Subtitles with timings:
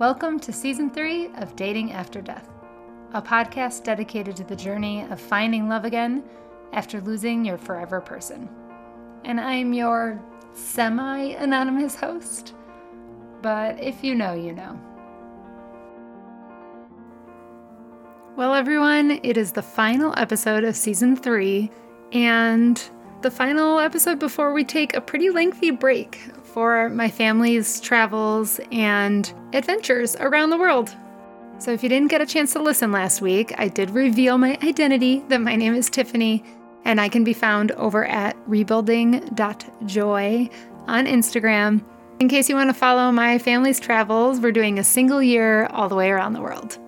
[0.00, 2.48] Welcome to season three of Dating After Death,
[3.12, 6.24] a podcast dedicated to the journey of finding love again
[6.72, 8.50] after losing your forever person.
[9.24, 10.20] And I'm your
[10.52, 12.54] semi anonymous host,
[13.40, 14.80] but if you know, you know.
[18.34, 21.70] Well, everyone, it is the final episode of season three,
[22.10, 22.82] and
[23.22, 26.18] the final episode before we take a pretty lengthy break
[26.54, 30.94] for my family's travels and adventures around the world.
[31.58, 34.56] So, if you didn't get a chance to listen last week, I did reveal my
[34.62, 36.44] identity that my name is Tiffany,
[36.84, 40.48] and I can be found over at rebuilding.joy
[40.86, 41.84] on Instagram.
[42.20, 45.88] In case you want to follow my family's travels, we're doing a single year all
[45.88, 46.78] the way around the world.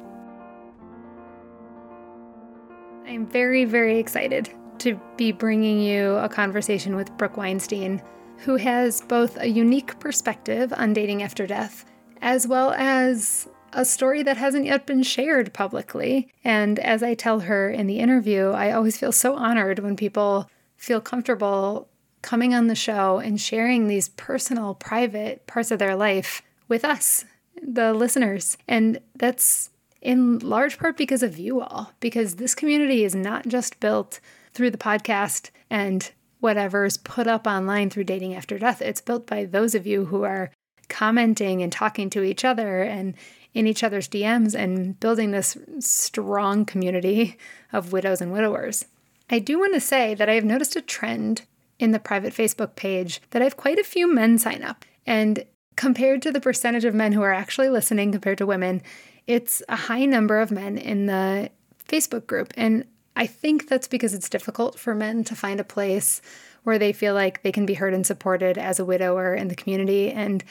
[3.05, 4.49] I'm very, very excited
[4.79, 8.01] to be bringing you a conversation with Brooke Weinstein,
[8.39, 11.85] who has both a unique perspective on dating after death,
[12.21, 16.33] as well as a story that hasn't yet been shared publicly.
[16.45, 20.51] And as I tell her in the interview, I always feel so honored when people
[20.77, 21.89] feel comfortable
[22.23, 27.25] coming on the show and sharing these personal, private parts of their life with us,
[27.63, 28.57] the listeners.
[28.67, 33.79] And that's in large part because of you all, because this community is not just
[33.81, 34.21] built
[34.53, 38.83] through the podcast and whatever's put up online through Dating After Death.
[38.83, 40.51] It's built by those of you who are
[40.89, 43.15] commenting and talking to each other and
[43.55, 47.39] in each other's DMs and building this strong community
[47.73, 48.85] of widows and widowers.
[49.31, 51.43] I do want to say that I have noticed a trend
[51.79, 54.85] in the private Facebook page that I have quite a few men sign up.
[55.07, 55.45] And
[55.77, 58.83] compared to the percentage of men who are actually listening compared to women,
[59.27, 61.51] it's a high number of men in the
[61.89, 62.53] Facebook group.
[62.57, 62.85] And
[63.17, 66.21] I think that's because it's difficult for men to find a place
[66.65, 69.55] where they feel like they can be heard and supported as a widower in the
[69.55, 70.13] community.
[70.13, 70.45] And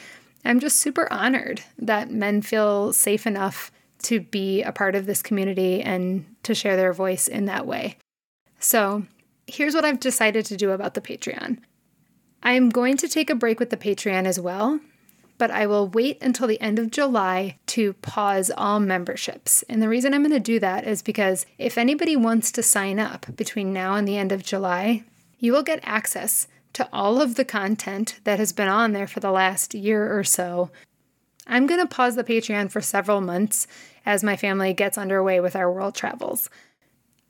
[0.44, 3.70] I'm just super honored that men feel safe enough
[4.02, 7.96] to be a part of this community and to share their voice in that way.
[8.58, 9.04] So,
[9.46, 11.58] here's what I've decided to do about the Patreon.
[12.42, 14.80] I'm going to take a break with the Patreon as well
[15.38, 19.62] but I will wait until the end of July to pause all memberships.
[19.68, 22.98] And the reason I'm going to do that is because if anybody wants to sign
[22.98, 25.04] up between now and the end of July,
[25.38, 29.20] you will get access to all of the content that has been on there for
[29.20, 30.70] the last year or so.
[31.46, 33.66] I'm going to pause the Patreon for several months
[34.04, 36.50] as my family gets underway with our world travels.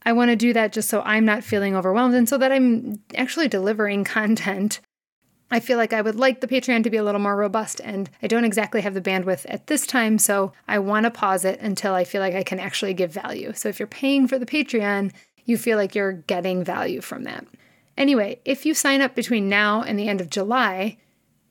[0.05, 3.03] I want to do that just so I'm not feeling overwhelmed and so that I'm
[3.15, 4.81] actually delivering content
[5.51, 8.11] I feel like I would like the Patreon to be a little more robust, and
[8.21, 11.61] I don't exactly have the bandwidth at this time, so I want to pause it
[11.61, 13.53] until I feel like I can actually give value.
[13.55, 15.13] So if you're paying for the Patreon,
[15.45, 17.47] you feel like you're getting value from that.
[17.97, 20.99] Anyway, if you sign up between now and the end of July,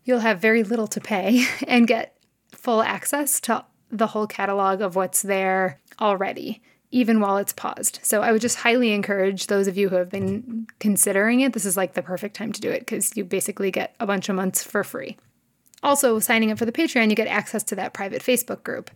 [0.03, 2.17] you'll have very little to pay and get
[2.51, 8.00] full access to the whole catalog of what's there already even while it's paused.
[8.03, 11.66] So I would just highly encourage those of you who have been considering it, this
[11.66, 14.35] is like the perfect time to do it because you basically get a bunch of
[14.35, 15.18] months for free.
[15.84, 18.90] Also, signing up for the Patreon, you get access to that private Facebook group.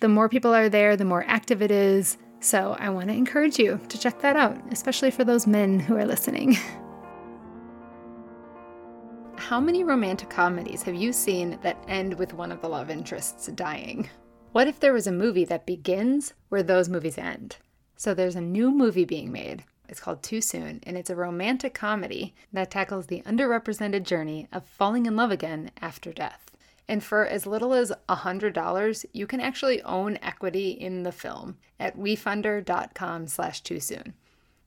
[0.00, 2.16] The more people are there, the more active it is.
[2.40, 5.96] So I want to encourage you to check that out, especially for those men who
[5.96, 6.56] are listening.
[9.36, 13.46] How many romantic comedies have you seen that end with one of the love interests
[13.48, 14.08] dying?
[14.52, 17.58] What if there was a movie that begins where those movies end?
[17.96, 19.62] So there's a new movie being made.
[19.90, 24.64] It's called Too Soon, and it's a romantic comedy that tackles the underrepresented journey of
[24.64, 26.50] falling in love again after death.
[26.88, 31.98] And for as little as $100, you can actually own equity in the film at
[31.98, 34.14] wefunder.com slash too soon.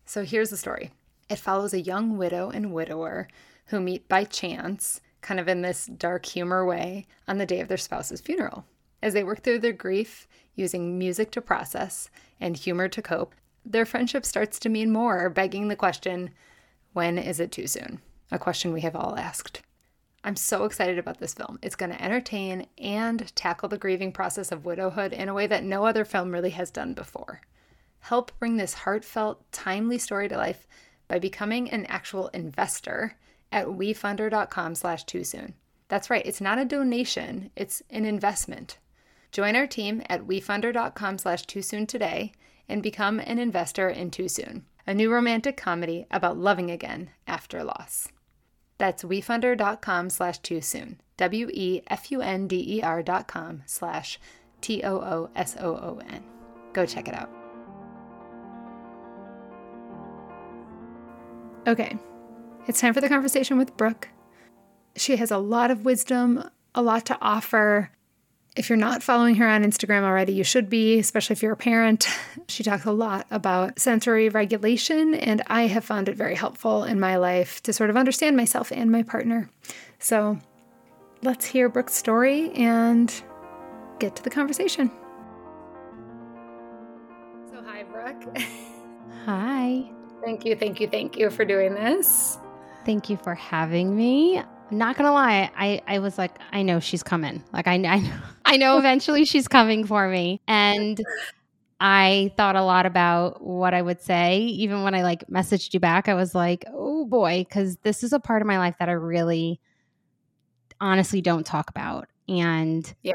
[0.05, 0.91] So here's the story.
[1.27, 3.27] It follows a young widow and widower
[3.67, 7.67] who meet by chance, kind of in this dark humor way, on the day of
[7.67, 8.65] their spouse's funeral.
[9.01, 13.33] As they work through their grief, using music to process and humor to cope,
[13.65, 16.31] their friendship starts to mean more, begging the question
[16.93, 18.01] when is it too soon?
[18.31, 19.61] A question we have all asked.
[20.23, 21.57] I'm so excited about this film.
[21.61, 25.63] It's going to entertain and tackle the grieving process of widowhood in a way that
[25.63, 27.41] no other film really has done before.
[28.01, 30.67] Help bring this heartfelt, timely story to life
[31.07, 33.17] by becoming an actual investor
[33.51, 35.55] at wefunder.com slash too soon.
[35.87, 38.77] That's right, it's not a donation, it's an investment.
[39.31, 42.33] Join our team at wefunder.com slash too soon today
[42.67, 47.63] and become an investor in Too Soon, a new romantic comedy about loving again after
[47.63, 48.09] loss.
[48.77, 50.99] That's wefunder.com slash too soon.
[51.17, 54.19] W E F U N D E R dot com slash
[54.59, 56.23] T O O S O O N.
[56.73, 57.29] Go check it out.
[61.67, 61.95] Okay,
[62.67, 64.09] it's time for the conversation with Brooke.
[64.95, 67.91] She has a lot of wisdom, a lot to offer,
[68.53, 71.57] If you're not following her on Instagram already, you should be, especially if you're a
[71.57, 72.07] parent.
[72.47, 76.99] She talks a lot about sensory regulation, and I have found it very helpful in
[76.99, 79.49] my life to sort of understand myself and my partner.
[79.99, 80.37] So
[81.21, 83.13] let's hear Brooke's story and
[83.99, 84.91] get to the conversation.
[87.51, 88.37] So, hi, Brooke.
[89.25, 89.89] Hi.
[90.25, 92.37] Thank you, thank you, thank you for doing this.
[92.85, 94.41] Thank you for having me.
[94.71, 97.43] not gonna lie, I, I was like, I know she's coming.
[97.53, 98.11] Like I, I,
[98.45, 100.41] I know eventually she's coming for me.
[100.47, 101.01] And
[101.79, 104.39] I thought a lot about what I would say.
[104.39, 108.13] Even when I like messaged you back, I was like, oh boy, because this is
[108.13, 109.59] a part of my life that I really
[110.79, 112.07] honestly don't talk about.
[112.27, 113.13] And yeah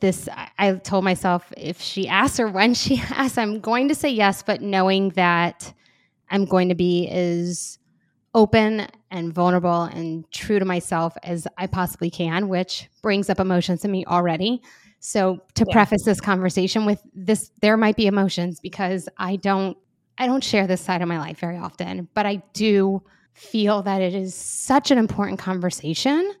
[0.00, 0.28] this
[0.58, 4.42] I, told myself if she asks or when she asks i'm going to say yes
[4.42, 5.72] but knowing that
[6.32, 7.78] i'm going to be as
[8.34, 13.84] open and vulnerable and true to myself as i possibly can which brings up emotions
[13.84, 14.60] in me already
[14.98, 15.72] so to yeah.
[15.72, 19.76] preface this conversation with this there might be emotions because i don't
[20.18, 23.00] i don't share this side of my life very often but i do
[23.34, 26.32] feel that it is such an important conversation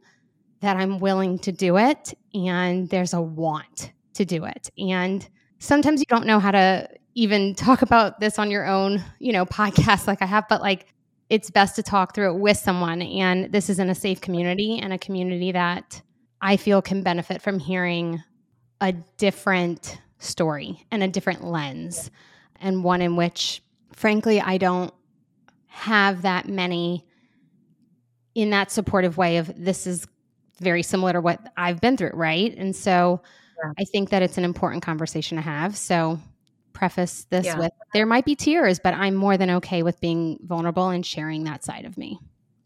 [0.62, 4.70] that I'm willing to do it and there's a want to do it.
[4.78, 5.28] And
[5.58, 9.44] sometimes you don't know how to even talk about this on your own, you know,
[9.46, 10.86] podcast like I have, but like
[11.28, 13.00] it's best to talk through it with someone.
[13.02, 16.02] And this is in a safe community and a community that
[16.40, 18.22] I feel can benefit from hearing
[18.80, 22.10] a different story and a different lens,
[22.60, 23.62] and one in which,
[23.92, 24.92] frankly, I don't
[25.68, 27.06] have that many
[28.34, 30.06] in that supportive way of this is
[30.60, 32.54] very similar to what I've been through, right?
[32.56, 33.22] And so
[33.64, 33.72] yeah.
[33.78, 35.76] I think that it's an important conversation to have.
[35.76, 36.18] So
[36.72, 37.58] preface this yeah.
[37.58, 41.44] with there might be tears, but I'm more than okay with being vulnerable and sharing
[41.44, 42.18] that side of me.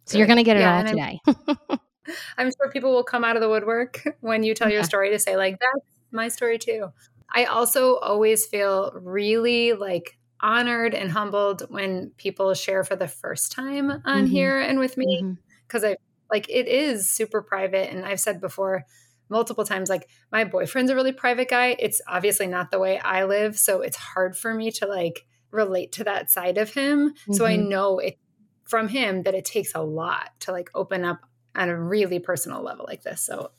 [0.04, 0.18] So Good.
[0.18, 1.20] you're going to get it yeah, all today.
[1.26, 1.78] I'm,
[2.38, 5.18] I'm sure people will come out of the woodwork when you tell your story to
[5.18, 6.92] say like that's my story too.
[7.34, 13.52] I also always feel really like honored and humbled when people share for the first
[13.52, 14.26] time on mm-hmm.
[14.26, 15.36] here and with me
[15.66, 15.92] because mm-hmm.
[15.92, 15.96] I
[16.30, 17.92] like it is super private.
[17.92, 18.84] And I've said before
[19.28, 21.76] multiple times, like my boyfriend's a really private guy.
[21.78, 23.58] It's obviously not the way I live.
[23.58, 27.10] So it's hard for me to like relate to that side of him.
[27.10, 27.32] Mm-hmm.
[27.32, 27.68] So I mm-hmm.
[27.68, 28.18] know it
[28.64, 31.20] from him that it takes a lot to like open up
[31.54, 33.22] on a really personal level like this.
[33.22, 33.50] So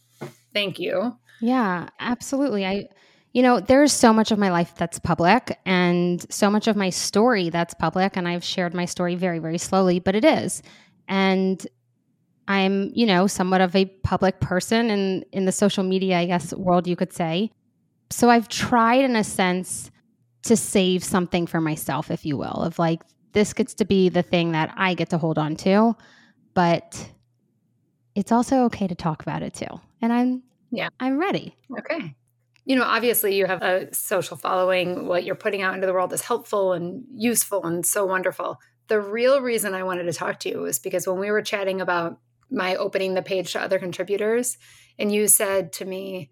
[0.53, 1.17] thank you.
[1.41, 2.65] Yeah, absolutely.
[2.65, 2.87] I
[3.33, 6.89] you know, there's so much of my life that's public and so much of my
[6.89, 10.61] story that's public and I've shared my story very very slowly, but it is.
[11.07, 11.65] And
[12.47, 16.53] I'm, you know, somewhat of a public person in in the social media, I guess,
[16.53, 17.51] world you could say.
[18.09, 19.91] So I've tried in a sense
[20.43, 23.01] to save something for myself, if you will, of like
[23.33, 25.95] this gets to be the thing that I get to hold on to,
[26.53, 27.11] but
[28.15, 29.79] it's also okay to talk about it too.
[30.01, 31.55] And I'm yeah, I'm ready.
[31.79, 32.15] Okay.
[32.65, 35.07] You know, obviously you have a social following.
[35.07, 38.59] What you're putting out into the world is helpful and useful and so wonderful.
[38.87, 41.79] The real reason I wanted to talk to you was because when we were chatting
[41.79, 44.57] about my opening the page to other contributors
[44.99, 46.29] and you said to me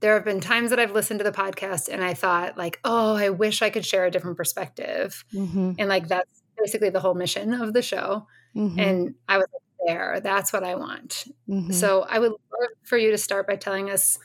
[0.00, 3.16] there have been times that I've listened to the podcast and I thought like, oh,
[3.16, 5.24] I wish I could share a different perspective.
[5.34, 5.72] Mm-hmm.
[5.78, 8.26] And like that's basically the whole mission of the show.
[8.54, 8.78] Mm-hmm.
[8.78, 11.24] And I was like, there, that's what I want.
[11.48, 11.72] Mm-hmm.
[11.72, 14.18] So I would love for you to start by telling us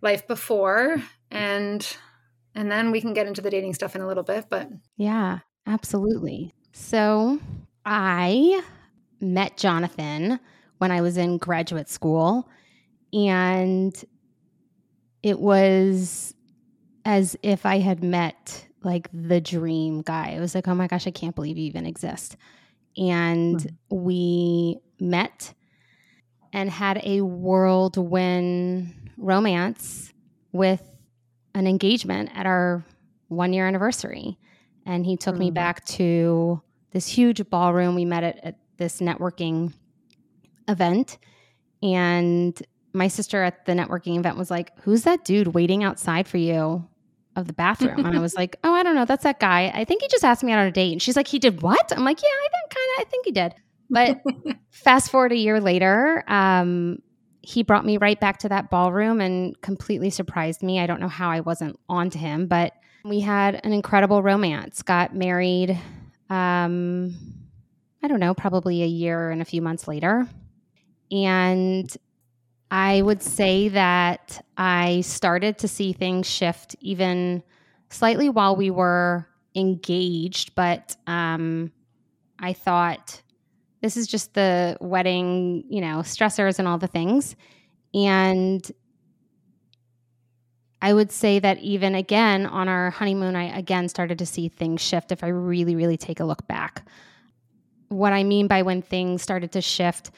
[0.00, 1.96] life before and
[2.54, 5.40] and then we can get into the dating stuff in a little bit, but Yeah,
[5.66, 6.54] absolutely.
[6.72, 7.40] So
[7.84, 8.62] I
[9.20, 10.40] met Jonathan
[10.78, 12.48] when I was in graduate school.
[13.12, 13.94] And
[15.22, 16.34] it was
[17.04, 20.30] as if I had met like the dream guy.
[20.30, 22.36] It was like, oh my gosh, I can't believe you even exist.
[22.96, 24.04] And mm-hmm.
[24.04, 25.54] we met
[26.52, 30.12] and had a whirlwind romance
[30.52, 30.82] with
[31.54, 32.84] an engagement at our
[33.28, 34.38] one year anniversary.
[34.86, 35.40] And he took mm-hmm.
[35.40, 37.94] me back to this huge ballroom.
[37.94, 39.72] We met at, at this networking
[40.68, 41.18] event
[41.82, 42.60] and
[42.92, 46.86] my sister at the networking event was like, "Who's that dude waiting outside for you
[47.36, 49.04] of the bathroom?" and I was like, "Oh, I don't know.
[49.04, 49.70] That's that guy.
[49.74, 51.62] I think he just asked me out on a date." And she's like, "He did
[51.62, 53.06] what?" I'm like, "Yeah, I think kind of.
[53.06, 53.54] I think he did."
[53.90, 56.98] But fast forward a year later, um,
[57.42, 60.80] he brought me right back to that ballroom and completely surprised me.
[60.80, 62.72] I don't know how I wasn't on to him, but
[63.04, 64.82] we had an incredible romance.
[64.82, 65.78] Got married.
[66.28, 67.16] Um,
[68.02, 70.28] I don't know, probably a year and a few months later.
[71.10, 71.94] And
[72.70, 77.42] I would say that I started to see things shift even
[77.90, 81.72] slightly while we were engaged, but um,
[82.38, 83.22] I thought
[83.80, 87.36] this is just the wedding, you know, stressors and all the things.
[87.94, 88.70] And
[90.80, 94.80] I would say that even again on our honeymoon, I again started to see things
[94.80, 96.86] shift if I really, really take a look back.
[97.88, 100.10] What I mean by when things started to shift,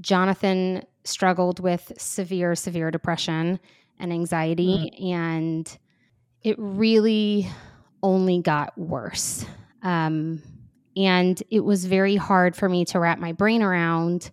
[0.00, 3.60] Jonathan struggled with severe, severe depression
[3.98, 5.12] and anxiety, mm.
[5.12, 5.78] and
[6.42, 7.48] it really
[8.02, 9.44] only got worse.
[9.82, 10.42] Um,
[10.96, 14.30] and it was very hard for me to wrap my brain around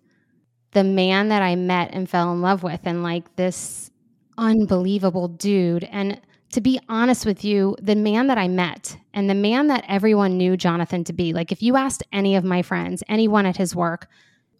[0.72, 3.90] the man that I met and fell in love with, and like this
[4.38, 5.84] unbelievable dude.
[5.84, 6.20] And
[6.52, 10.36] to be honest with you, the man that I met and the man that everyone
[10.36, 13.74] knew Jonathan to be, like if you asked any of my friends, anyone at his
[13.74, 14.06] work,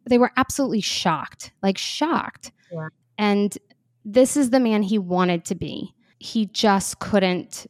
[0.07, 2.51] they were absolutely shocked, like shocked.
[2.73, 2.89] Yeah.
[3.19, 3.57] And
[4.05, 5.95] this is the man he wanted to be.
[6.19, 7.67] He just couldn't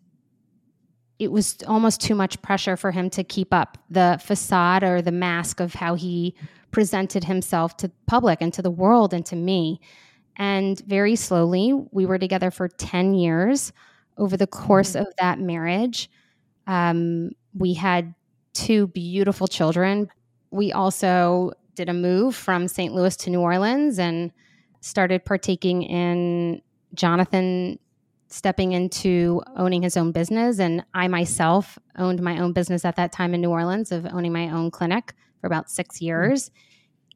[1.18, 5.12] it was almost too much pressure for him to keep up the facade or the
[5.12, 6.34] mask of how he
[6.72, 9.80] presented himself to public and to the world and to me.
[10.36, 13.72] And very slowly, we were together for 10 years.
[14.22, 15.06] Over the course mm-hmm.
[15.06, 16.08] of that marriage,
[16.68, 18.14] um, we had
[18.54, 20.08] two beautiful children.
[20.52, 22.94] We also did a move from St.
[22.94, 24.30] Louis to New Orleans and
[24.80, 26.62] started partaking in
[26.94, 27.80] Jonathan
[28.28, 30.58] stepping into owning his own business.
[30.60, 34.32] And I myself owned my own business at that time in New Orleans of owning
[34.32, 36.06] my own clinic for about six mm-hmm.
[36.06, 36.50] years.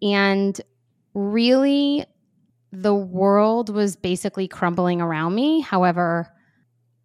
[0.03, 0.61] And
[1.15, 2.05] really
[2.73, 5.61] the world was basically crumbling around me.
[5.61, 6.31] However,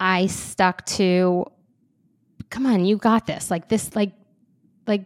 [0.01, 1.45] I stuck to
[2.49, 3.51] come on, you got this.
[3.51, 4.11] Like this like
[4.87, 5.05] like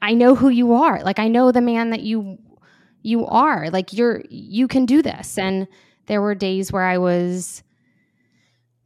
[0.00, 1.02] I know who you are.
[1.02, 2.38] Like I know the man that you
[3.02, 3.68] you are.
[3.70, 5.36] Like you're you can do this.
[5.36, 5.68] And
[6.06, 7.62] there were days where I was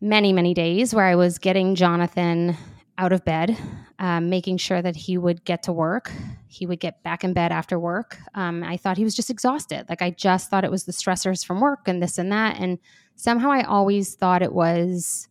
[0.00, 2.56] many many days where I was getting Jonathan
[2.98, 3.56] out of bed,
[4.00, 6.10] um, making sure that he would get to work.
[6.48, 8.18] He would get back in bed after work.
[8.34, 9.86] Um, I thought he was just exhausted.
[9.88, 12.58] Like I just thought it was the stressors from work and this and that.
[12.58, 12.80] And
[13.16, 15.28] somehow I always thought it was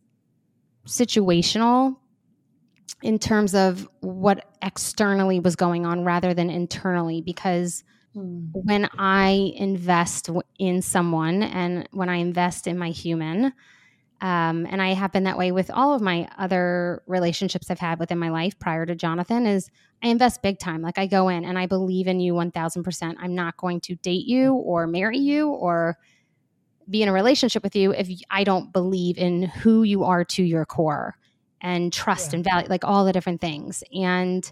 [0.86, 1.96] situational
[3.02, 7.82] in terms of what externally was going on rather than internally because
[8.16, 8.48] mm.
[8.52, 13.52] when I invest in someone and when I invest in my human,
[14.20, 17.98] um, and I have been that way with all of my other relationships I've had
[17.98, 19.68] within my life prior to Jonathan is
[20.00, 20.80] I invest big time.
[20.80, 23.16] Like I go in and I believe in you 1000%.
[23.18, 25.98] I'm not going to date you or marry you or
[26.90, 30.42] be in a relationship with you if I don't believe in who you are to
[30.42, 31.16] your core
[31.60, 32.36] and trust yeah.
[32.36, 33.82] and value, like all the different things.
[33.94, 34.50] And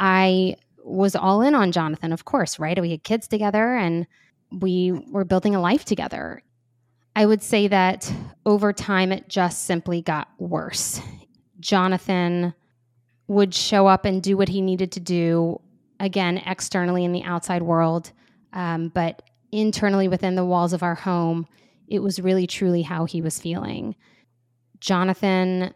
[0.00, 2.80] I was all in on Jonathan, of course, right?
[2.80, 4.06] We had kids together and
[4.50, 6.42] we were building a life together.
[7.14, 8.10] I would say that
[8.46, 11.00] over time, it just simply got worse.
[11.60, 12.54] Jonathan
[13.28, 15.60] would show up and do what he needed to do,
[16.00, 18.12] again, externally in the outside world,
[18.52, 21.46] um, but internally within the walls of our home,
[21.86, 23.94] it was really truly how he was feeling.
[24.80, 25.72] Jonathan,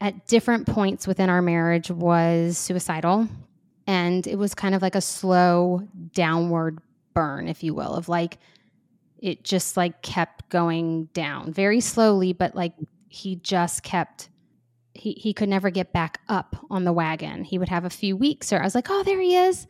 [0.00, 3.28] at different points within our marriage, was suicidal.
[3.86, 6.80] And it was kind of like a slow downward
[7.14, 8.38] burn, if you will, of like,
[9.18, 12.74] it just like kept going down very slowly, but like
[13.08, 14.28] he just kept
[14.94, 17.44] he he could never get back up on the wagon.
[17.44, 19.66] He would have a few weeks or I was like, "Oh, there he is."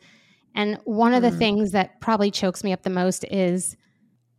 [0.55, 1.37] And one of the mm.
[1.37, 3.77] things that probably chokes me up the most is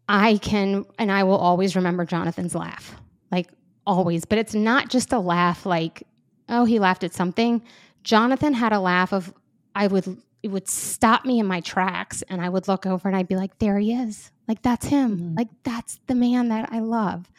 [0.09, 2.97] I can and I will always remember Jonathan's laugh.
[3.31, 3.51] Like
[3.87, 6.03] always, but it's not just a laugh like,
[6.49, 7.63] "Oh, he laughed at something."
[8.03, 9.33] Jonathan had a laugh of
[9.75, 13.17] I would it would stop me in my tracks and I would look over and
[13.17, 14.31] I'd be like, there he is.
[14.47, 15.17] Like, that's him.
[15.17, 15.35] Mm-hmm.
[15.37, 17.31] Like, that's the man that I love.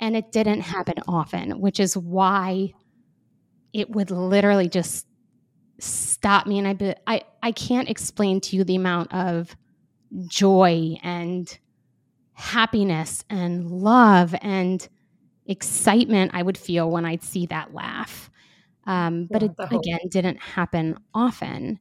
[0.00, 2.72] And it didn't happen often, which is why
[3.72, 5.06] it would literally just
[5.82, 6.58] stop me.
[6.58, 9.54] And I'd be, I, I can't explain to you the amount of
[10.26, 11.58] joy and
[12.34, 14.86] happiness and love and
[15.46, 18.30] excitement I would feel when I'd see that laugh.
[18.86, 21.78] Um, but yeah, it again didn't happen often.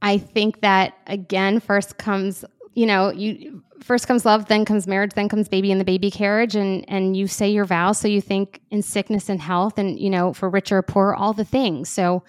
[0.00, 5.12] I think that again, first comes, you know, you first comes love, then comes marriage,
[5.14, 7.98] then comes baby in the baby carriage, and and you say your vows.
[7.98, 11.32] So you think in sickness and health, and you know, for richer or poor, all
[11.32, 11.88] the things.
[11.88, 12.22] So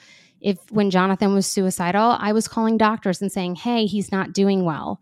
[0.44, 4.66] if when Jonathan was suicidal, I was calling doctors and saying, "Hey, he's not doing
[4.66, 5.02] well,"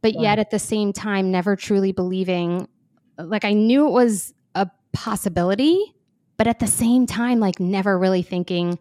[0.00, 2.68] but yet at the same time, never truly believing.
[3.18, 5.94] Like I knew it was a possibility,
[6.36, 8.78] but at the same time, like never really thinking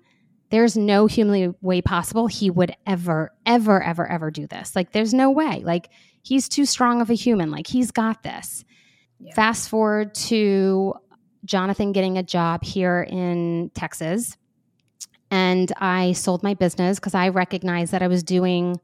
[0.52, 4.76] there's no humanly way possible he would ever, ever, ever, ever do this.
[4.76, 5.62] Like, there's no way.
[5.64, 5.90] Like,
[6.24, 7.50] he's too strong of a human.
[7.50, 8.66] Like, he's got this.
[9.20, 9.34] Yeah.
[9.34, 10.94] Fast forward to
[11.46, 14.38] Jonathan getting a job here in Texas.
[15.32, 18.80] And I sold my business because I recognized that I was doing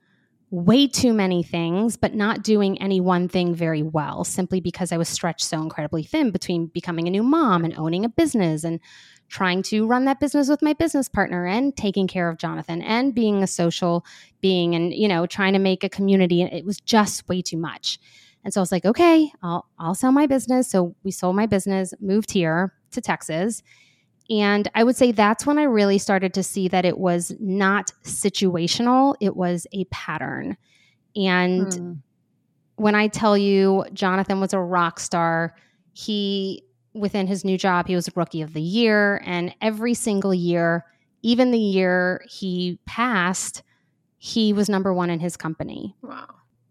[0.50, 4.98] way too many things, but not doing any one thing very well, simply because I
[4.98, 8.80] was stretched so incredibly thin between becoming a new mom and owning a business and
[9.28, 13.14] trying to run that business with my business partner and taking care of Jonathan and
[13.14, 14.06] being a social
[14.40, 16.44] being and, you know, trying to make a community.
[16.44, 18.00] It was just way too much.
[18.46, 20.70] And so I was like, okay, I'll, I'll sell my business.
[20.70, 23.62] So we sold my business, moved here to Texas.
[24.30, 27.92] And I would say that's when I really started to see that it was not
[28.04, 30.58] situational, it was a pattern.
[31.16, 31.94] And hmm.
[32.76, 35.56] when I tell you Jonathan was a rock star,
[35.94, 39.22] he, within his new job, he was rookie of the year.
[39.26, 40.86] And every single year,
[41.22, 43.64] even the year he passed,
[44.18, 45.96] he was number one in his company.
[46.02, 46.28] Wow.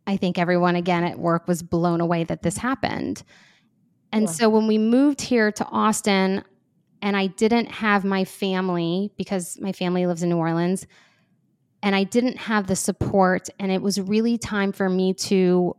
[0.07, 3.23] I think everyone again at work was blown away that this happened.
[4.13, 4.33] And yeah.
[4.33, 6.45] so when we moved here to Austin,
[7.03, 10.87] and I didn't have my family because my family lives in New Orleans,
[11.83, 15.77] and I didn't have the support, and it was really time for me to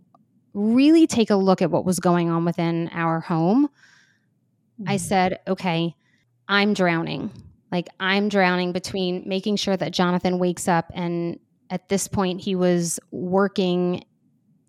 [0.53, 3.67] really take a look at what was going on within our home.
[4.79, 4.89] Mm-hmm.
[4.89, 5.95] I said, okay,
[6.47, 7.31] I'm drowning.
[7.71, 12.55] Like, I'm drowning between making sure that Jonathan wakes up and at this point he
[12.55, 14.03] was working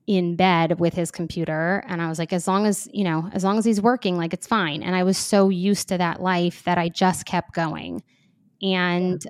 [0.09, 3.45] in bed with his computer and i was like as long as you know as
[3.45, 4.83] long as he's working like it's fine.
[4.83, 8.03] And i was so used to that life that i just kept going.
[8.63, 9.25] And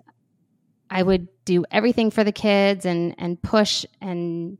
[0.88, 4.56] i would do everything for the kids and and push and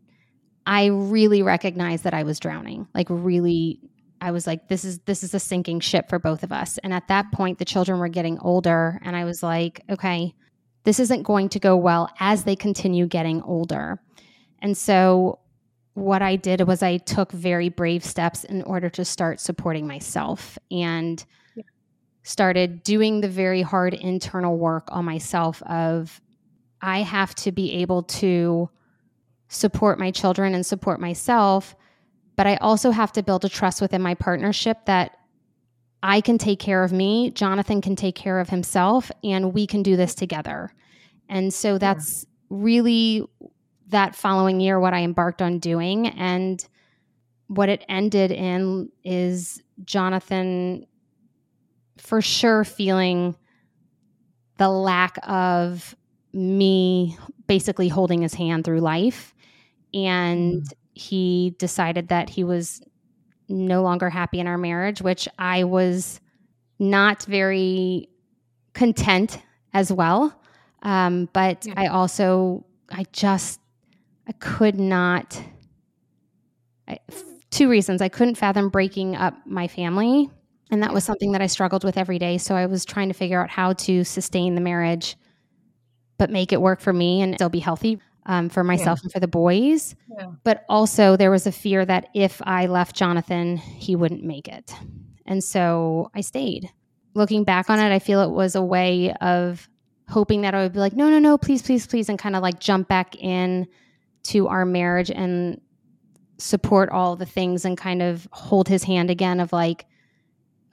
[0.67, 2.89] i really recognized that i was drowning.
[2.95, 3.81] Like really
[4.21, 6.79] i was like this is this is a sinking ship for both of us.
[6.79, 10.35] And at that point the children were getting older and i was like okay
[10.83, 14.01] this isn't going to go well as they continue getting older.
[14.61, 15.39] And so
[15.99, 20.59] what I did was I took very brave steps in order to start supporting myself
[20.71, 21.25] and
[21.55, 21.65] yeah.
[22.23, 26.21] started doing the very hard internal work on myself of
[26.81, 28.71] I have to be able to
[29.49, 31.75] support my children and support myself,
[32.37, 35.17] but I also have to build a trust within my partnership that
[36.01, 39.83] I can take care of me, Jonathan can take care of himself, and we can
[39.83, 40.71] do this together.
[41.29, 42.47] And so that's yeah.
[42.51, 43.29] really
[43.89, 46.09] that following year what I embarked on doing.
[46.09, 46.65] And
[47.49, 50.87] what it ended in is Jonathan
[51.97, 53.35] for sure feeling
[54.59, 55.97] the lack of
[56.33, 59.35] me basically holding his hand through life.
[59.95, 60.73] And mm.
[60.93, 62.83] he decided that he was
[63.49, 66.21] no longer happy in our marriage, which I was
[66.79, 68.11] not very
[68.75, 69.41] content
[69.73, 70.39] as well.
[70.83, 71.75] Um, but yeah.
[71.77, 73.61] I also, I just
[74.29, 75.43] I could not.
[76.87, 76.99] I,
[77.51, 78.03] two reasons.
[78.03, 80.31] I couldn't fathom breaking up my family.
[80.71, 82.37] And that was something that I struggled with every day.
[82.37, 85.17] So I was trying to figure out how to sustain the marriage,
[86.19, 89.05] but make it work for me and still be healthy um, for myself yeah.
[89.05, 89.95] and for the boys.
[90.19, 90.27] Yeah.
[90.45, 94.75] But also, there was a fear that if I left Jonathan, he wouldn't make it.
[95.25, 96.71] And so I stayed.
[97.15, 99.69] Looking back on it, I feel it was a way of
[100.09, 102.43] hoping that I would be like, no, no, no, please, please, please, and kind of
[102.43, 103.67] like jump back in
[104.29, 105.61] to our marriage and
[106.39, 109.87] support all the things and kind of hold his hand again of like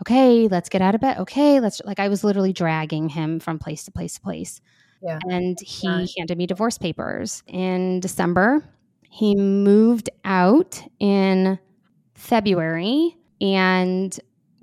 [0.02, 1.18] okay let's get out of bed.
[1.20, 4.62] Okay let's like i was literally dragging him from place to place to place.
[5.02, 5.20] Yeah.
[5.30, 5.88] and he
[6.18, 7.44] handed me divorce papers.
[7.48, 8.64] In december
[9.10, 11.58] he moved out in
[12.16, 14.20] february and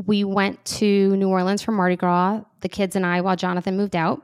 [0.06, 3.96] we went to new orleans for mardi gras the kids and i while jonathan moved
[3.96, 4.22] out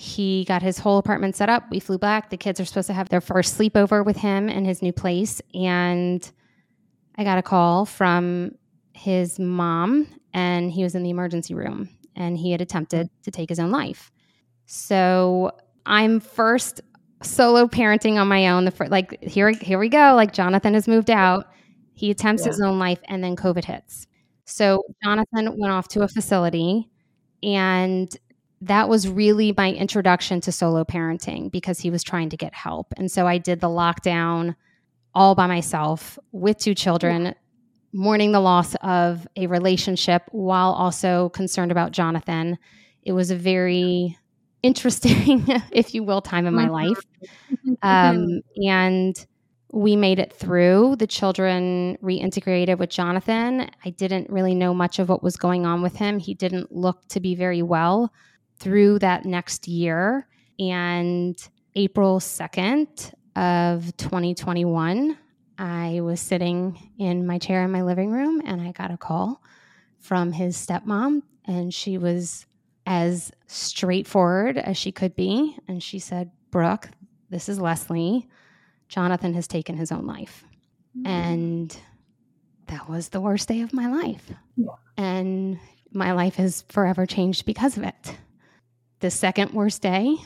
[0.00, 1.64] he got his whole apartment set up.
[1.72, 2.30] We flew back.
[2.30, 5.42] The kids are supposed to have their first sleepover with him in his new place.
[5.54, 6.30] And
[7.16, 8.52] I got a call from
[8.92, 13.48] his mom, and he was in the emergency room and he had attempted to take
[13.48, 14.12] his own life.
[14.66, 15.50] So
[15.84, 16.80] I'm first
[17.24, 18.66] solo parenting on my own.
[18.66, 20.14] The first, like here, here we go.
[20.14, 21.48] Like Jonathan has moved out.
[21.94, 22.52] He attempts yeah.
[22.52, 24.06] his own life, and then COVID hits.
[24.44, 26.88] So Jonathan went off to a facility,
[27.42, 28.16] and
[28.60, 32.92] that was really my introduction to solo parenting because he was trying to get help.
[32.96, 34.56] And so I did the lockdown
[35.14, 37.34] all by myself with two children,
[37.92, 42.58] mourning the loss of a relationship while also concerned about Jonathan.
[43.02, 44.18] It was a very
[44.62, 46.72] interesting, if you will, time in my mm-hmm.
[46.72, 46.98] life.
[47.80, 49.14] Um, and
[49.72, 50.96] we made it through.
[50.96, 53.70] The children reintegrated with Jonathan.
[53.84, 56.18] I didn't really know much of what was going on with him.
[56.18, 58.12] He didn't look to be very well
[58.58, 60.26] through that next year.
[60.58, 61.36] And
[61.74, 65.16] April 2nd of 2021,
[65.58, 69.42] I was sitting in my chair in my living room and I got a call
[69.98, 71.22] from his stepmom.
[71.44, 72.46] And she was
[72.86, 75.56] as straightforward as she could be.
[75.66, 76.88] And she said, Brooke,
[77.30, 78.28] this is Leslie.
[78.88, 80.44] Jonathan has taken his own life.
[80.96, 81.06] Mm-hmm.
[81.06, 81.76] And
[82.66, 84.32] that was the worst day of my life.
[84.56, 84.66] Yeah.
[84.96, 85.58] And
[85.92, 88.16] my life has forever changed because of it.
[89.00, 90.16] The second worst day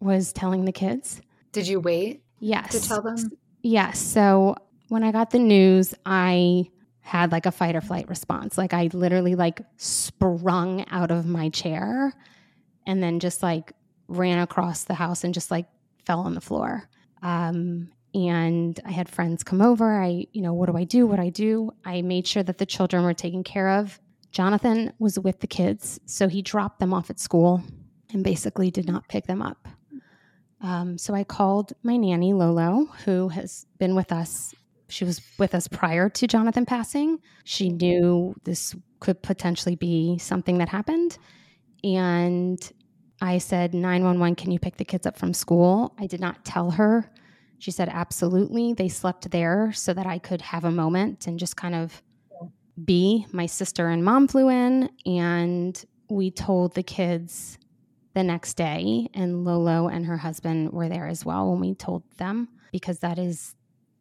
[0.00, 1.20] was telling the kids.
[1.52, 2.22] Did you wait?
[2.38, 2.72] Yes.
[2.72, 3.16] To tell them?
[3.62, 3.98] Yes.
[3.98, 4.56] So
[4.88, 8.58] when I got the news, I had like a fight or flight response.
[8.58, 12.12] Like I literally like sprung out of my chair
[12.86, 13.72] and then just like
[14.08, 15.66] ran across the house and just like
[16.04, 16.88] fell on the floor.
[17.22, 20.00] Um, and I had friends come over.
[20.00, 21.06] I, you know, what do I do?
[21.06, 21.72] What do I do?
[21.84, 24.00] I made sure that the children were taken care of.
[24.30, 27.62] Jonathan was with the kids, so he dropped them off at school
[28.12, 29.68] and basically did not pick them up.
[30.60, 34.54] Um, so I called my nanny, Lolo, who has been with us.
[34.88, 37.18] She was with us prior to Jonathan passing.
[37.44, 41.18] She knew this could potentially be something that happened.
[41.84, 42.58] And
[43.20, 45.94] I said, 911, can you pick the kids up from school?
[45.98, 47.10] I did not tell her.
[47.58, 48.74] She said, absolutely.
[48.74, 52.02] They slept there so that I could have a moment and just kind of
[52.84, 53.26] be.
[53.32, 57.58] My sister and mom flew in, and we told the kids
[58.16, 62.02] the next day, and Lolo and her husband were there as well when we told
[62.16, 63.54] them because that is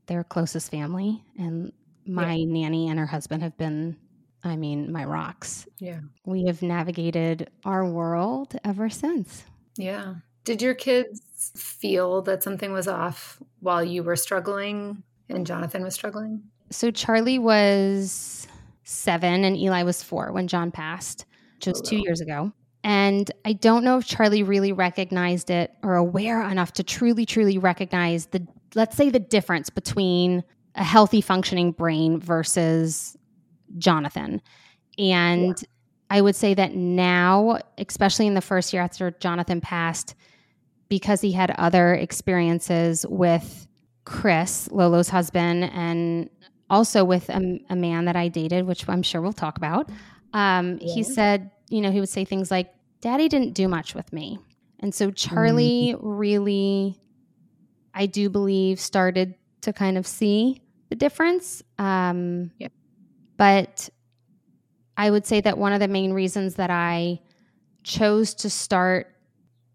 [0.06, 1.21] their closest family.
[1.38, 1.73] And
[2.08, 2.45] my yeah.
[2.47, 3.97] nanny and her husband have been,
[4.41, 5.67] I mean, my rocks.
[5.80, 5.99] Yeah.
[6.25, 9.43] We have navigated our world ever since.
[9.75, 10.15] Yeah.
[10.45, 15.93] Did your kids feel that something was off while you were struggling and Jonathan was
[15.93, 16.41] struggling?
[16.69, 18.47] So Charlie was
[18.86, 21.25] seven and Eli was four when John passed,
[21.56, 22.54] which was two years ago.
[22.86, 27.58] And I don't know if Charlie really recognized it or aware enough to truly, truly
[27.58, 30.43] recognize the, let's say, the difference between
[30.76, 33.17] a healthy functioning brain versus
[33.80, 34.39] Jonathan.
[35.00, 35.67] And yeah.
[36.12, 40.13] I would say that now, especially in the first year after Jonathan passed,
[40.88, 43.67] because he had other experiences with
[44.04, 46.30] Chris, Lolo's husband, and
[46.69, 49.89] also with a, a man that I dated, which I'm sure we'll talk about.
[50.34, 50.93] Um, yeah.
[50.93, 52.71] He said, you know, he would say things like,
[53.06, 54.39] Daddy didn't do much with me.
[54.80, 56.08] And so Charlie mm-hmm.
[56.08, 57.00] really,
[57.94, 61.62] I do believe, started to kind of see the difference.
[61.78, 62.70] Um, yeah.
[63.38, 63.91] But
[64.98, 67.22] I would say that one of the main reasons that I
[67.84, 69.15] chose to start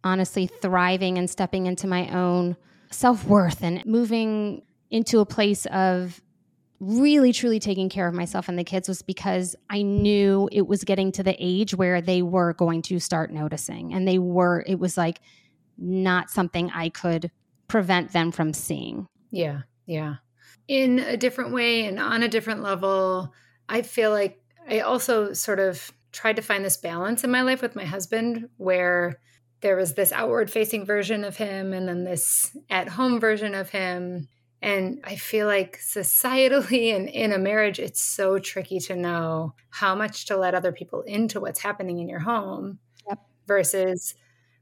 [0.02, 2.56] honestly thriving and stepping into my own
[2.90, 6.20] self worth and moving into a place of
[6.80, 10.82] really truly taking care of myself and the kids was because I knew it was
[10.82, 14.78] getting to the age where they were going to start noticing and they were it
[14.78, 15.20] was like
[15.76, 17.30] not something I could
[17.68, 19.06] prevent them from seeing.
[19.30, 19.62] Yeah.
[19.86, 20.16] Yeah.
[20.68, 23.32] In a different way and on a different level,
[23.68, 27.62] I feel like I also sort of tried to find this balance in my life
[27.62, 29.20] with my husband where
[29.60, 33.70] there was this outward facing version of him and then this at home version of
[33.70, 34.28] him
[34.62, 39.94] and I feel like societally and in a marriage, it's so tricky to know how
[39.94, 43.18] much to let other people into what's happening in your home yep.
[43.46, 44.14] versus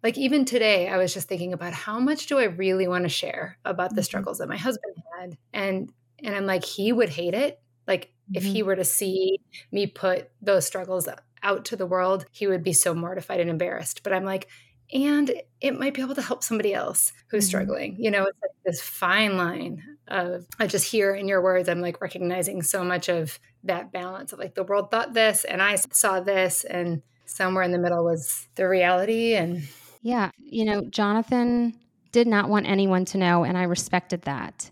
[0.03, 3.09] like even today, I was just thinking about how much do I really want to
[3.09, 4.05] share about the mm-hmm.
[4.05, 5.37] struggles that my husband had.
[5.53, 7.61] And and I'm like, he would hate it.
[7.87, 8.37] Like mm-hmm.
[8.37, 9.41] if he were to see
[9.73, 11.09] me put those struggles
[11.43, 14.03] out to the world, he would be so mortified and embarrassed.
[14.03, 14.49] But I'm like,
[14.93, 17.49] and it might be able to help somebody else who's mm-hmm.
[17.49, 17.97] struggling.
[17.99, 21.81] You know, it's like this fine line of I just hear in your words, I'm
[21.81, 25.77] like recognizing so much of that balance of like the world thought this and I
[25.77, 29.63] saw this and somewhere in the middle was the reality and
[30.01, 31.79] yeah, you know, Jonathan
[32.13, 34.71] did not want anyone to know and I respected that.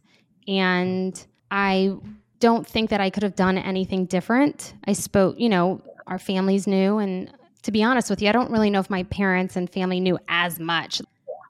[0.49, 1.97] And I
[2.39, 4.75] don't think that I could have done anything different.
[4.85, 7.31] I spoke, you know, our families knew and
[7.67, 10.21] to be honest with you, I don't really know if my parents and family knew
[10.29, 11.03] as much.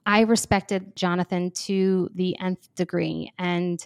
[0.07, 3.85] I respected Jonathan to the nth degree, and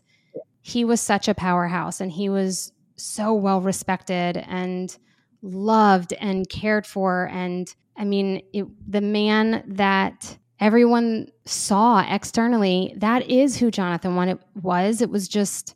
[0.62, 4.98] he was such a powerhouse, and he was so well respected and
[5.42, 7.28] loved and cared for.
[7.34, 7.68] And
[7.98, 15.02] I mean, it, the man that everyone saw externally, that is who Jonathan wanted, was.
[15.02, 15.76] It was just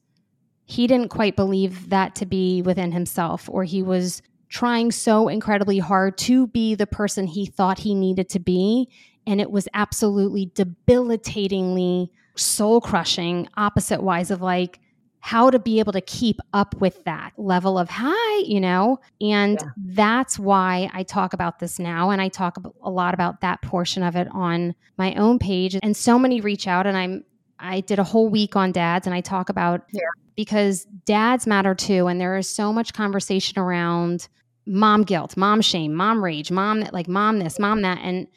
[0.64, 5.80] he didn't quite believe that to be within himself, or he was trying so incredibly
[5.80, 8.90] hard to be the person he thought he needed to be.
[9.28, 14.80] And it was absolutely debilitatingly soul crushing, opposite wise of like,
[15.26, 19.00] how to be able to keep up with that level of high, you know?
[19.20, 19.70] And yeah.
[19.78, 22.12] that's why I talk about this now.
[22.12, 25.80] And I talk a lot about that portion of it on my own page.
[25.82, 27.24] And so many reach out, and I'm,
[27.66, 30.02] I did a whole week on dads, and I talk about yeah
[30.36, 32.08] because dads matter too.
[32.08, 34.28] And there is so much conversation around
[34.66, 38.00] mom guilt, mom shame, mom rage, mom that like mom this, mom that.
[38.02, 38.28] And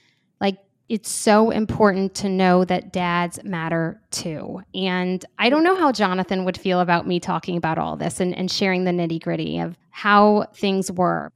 [0.40, 4.62] like it's so important to know that dads matter too.
[4.74, 8.34] And I don't know how Jonathan would feel about me talking about all this and,
[8.36, 11.32] and sharing the nitty gritty of how things were.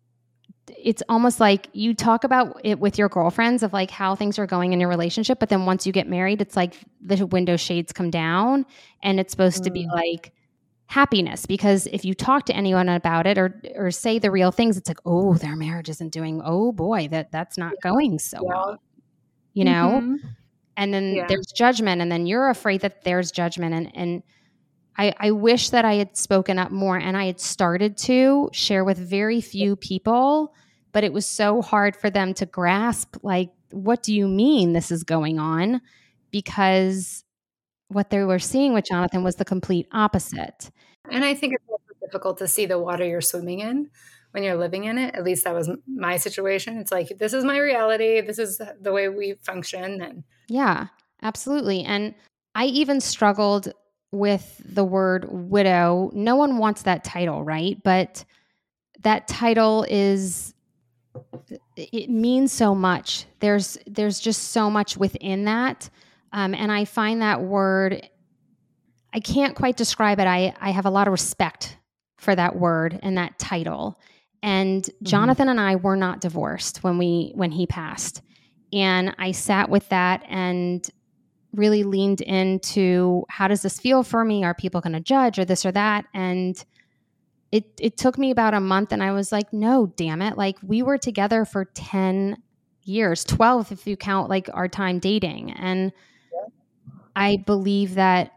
[0.69, 4.47] It's almost like you talk about it with your girlfriends of like how things are
[4.47, 7.93] going in your relationship, but then once you get married, it's like the window shades
[7.93, 8.65] come down
[9.03, 9.65] and it's supposed mm.
[9.65, 9.93] to be mm.
[9.93, 10.33] like
[10.93, 14.77] happiness because if you talk to anyone about it or or say the real things
[14.77, 17.91] it's like oh their marriage isn't doing oh boy that that's not yeah.
[17.91, 18.49] going so yeah.
[18.49, 18.83] well
[19.55, 20.17] you know mm-hmm.
[20.77, 21.27] and then yeah.
[21.27, 24.23] there's judgment and then you're afraid that there's judgment and and
[24.99, 28.85] I, I wish that I had spoken up more and I had started to share
[28.85, 30.55] with very few people,
[30.93, 34.91] but it was so hard for them to grasp like, what do you mean this
[34.91, 35.81] is going on?
[36.31, 37.25] Because
[37.89, 40.71] what they were seeing with Jonathan was the complete opposite.
[41.11, 41.65] And I think it's
[42.01, 43.91] difficult to see the water you're swimming in
[44.33, 45.15] when you're living in it.
[45.15, 46.79] At least that was my situation.
[46.79, 48.21] It's like this is my reality.
[48.21, 50.03] This is the way we function.
[50.03, 50.89] And yeah,
[51.23, 51.83] absolutely.
[51.85, 52.15] And
[52.55, 53.73] I even struggled
[54.13, 56.11] with the word widow.
[56.15, 57.83] No one wants that title, right?
[57.83, 58.25] But
[59.01, 60.55] that title is
[61.77, 63.27] it means so much.
[63.41, 65.91] There's there's just so much within that.
[66.33, 68.09] Um, and I find that word
[69.13, 70.27] I can't quite describe it.
[70.27, 71.77] I, I have a lot of respect
[72.17, 74.01] for that word and that title.
[74.43, 75.05] And mm-hmm.
[75.05, 78.23] Jonathan and I were not divorced when we when he passed.
[78.73, 80.89] And I sat with that and
[81.55, 84.45] really leaned into how does this feel for me?
[84.45, 86.07] Are people going to judge or this or that?
[86.15, 86.63] And
[87.51, 90.39] it it took me about a month and I was like, no, damn it.
[90.39, 92.43] Like we were together for 10
[92.85, 95.53] years, 12 if you count like our time dating.
[95.53, 95.93] And
[97.15, 98.33] I believe that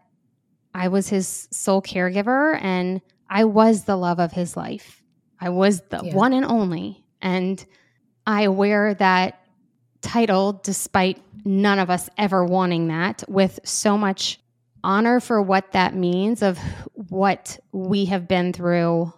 [0.74, 5.02] I was his sole caregiver and I was the love of his life.
[5.40, 6.14] I was the yeah.
[6.14, 7.06] one and only.
[7.22, 7.64] And
[8.28, 9.40] I wear that
[10.02, 14.40] title despite none of us ever wanting that with so much
[14.84, 16.58] honor for what that means of
[16.94, 19.14] what we have been through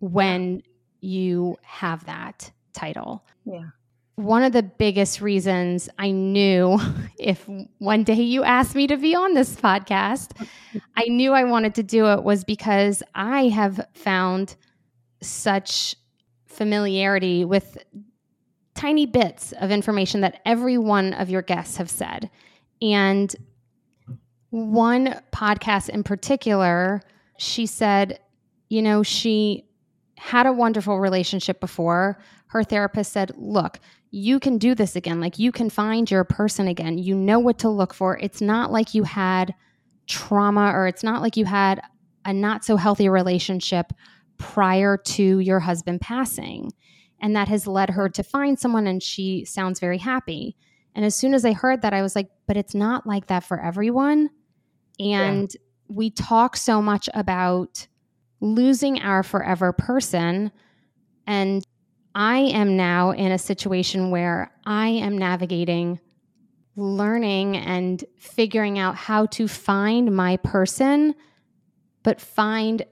[0.00, 0.62] when
[1.00, 3.24] you have that title.
[3.44, 3.70] Yeah.
[4.16, 6.78] One of the biggest reasons I knew
[7.18, 7.46] if
[7.78, 10.30] one day you asked me to be on this podcast,
[10.96, 14.56] I knew I wanted to do it was because I have found
[15.20, 15.94] such
[16.46, 17.78] familiarity with
[18.76, 22.30] tiny bits of information that every one of your guests have said.
[22.80, 23.34] And
[24.50, 27.02] one podcast in particular,
[27.38, 28.20] she said,
[28.68, 29.64] you know, she
[30.18, 32.18] had a wonderful relationship before.
[32.48, 35.20] Her therapist said, look, you can do this again.
[35.20, 36.98] Like you can find your person again.
[36.98, 38.16] You know what to look for.
[38.18, 39.54] It's not like you had
[40.06, 41.80] trauma or it's not like you had
[42.24, 43.92] a not so healthy relationship
[44.38, 46.72] prior to your husband passing.
[47.20, 50.56] And that has led her to find someone, and she sounds very happy.
[50.94, 53.44] And as soon as I heard that, I was like, but it's not like that
[53.44, 54.30] for everyone.
[54.98, 55.60] And yeah.
[55.88, 57.86] we talk so much about
[58.40, 60.52] losing our forever person.
[61.26, 61.64] And
[62.14, 66.00] I am now in a situation where I am navigating
[66.76, 71.14] learning and figuring out how to find my person,
[72.02, 72.84] but find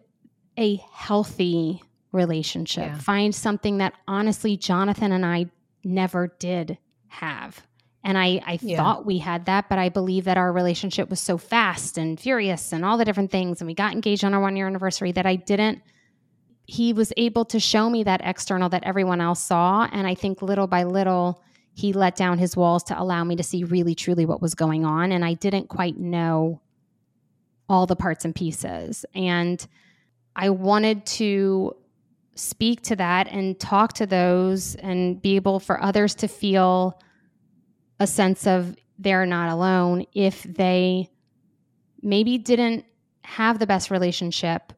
[0.58, 1.82] a healthy
[2.14, 2.86] relationship.
[2.86, 2.98] Yeah.
[2.98, 5.46] Find something that honestly Jonathan and I
[5.82, 7.66] never did have.
[8.02, 8.76] And I, I yeah.
[8.76, 12.72] thought we had that, but I believe that our relationship was so fast and furious
[12.72, 13.60] and all the different things.
[13.60, 15.80] And we got engaged on our one year anniversary that I didn't.
[16.66, 19.88] He was able to show me that external that everyone else saw.
[19.90, 23.42] And I think little by little, he let down his walls to allow me to
[23.42, 25.10] see really, truly what was going on.
[25.10, 26.60] And I didn't quite know
[27.68, 29.06] all the parts and pieces.
[29.14, 29.66] And
[30.36, 31.76] I wanted to
[32.34, 37.00] speak to that and talk to those and be able for others to feel
[38.00, 41.08] a sense of they're not alone if they
[42.02, 42.84] maybe didn't
[43.22, 44.72] have the best relationship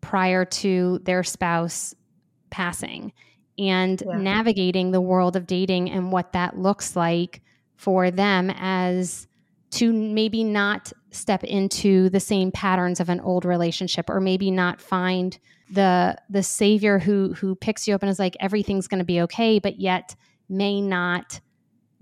[0.00, 1.94] prior to their spouse
[2.50, 3.12] passing
[3.58, 4.16] and yeah.
[4.16, 7.42] navigating the world of dating and what that looks like
[7.76, 9.26] for them as
[9.70, 14.80] to maybe not step into the same patterns of an old relationship or maybe not
[14.80, 15.38] find
[15.70, 19.20] the the savior who who picks you up and is like everything's going to be
[19.22, 20.14] okay but yet
[20.48, 21.40] may not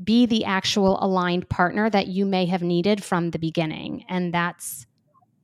[0.02, 4.86] be the actual aligned partner that you may have needed from the beginning and that's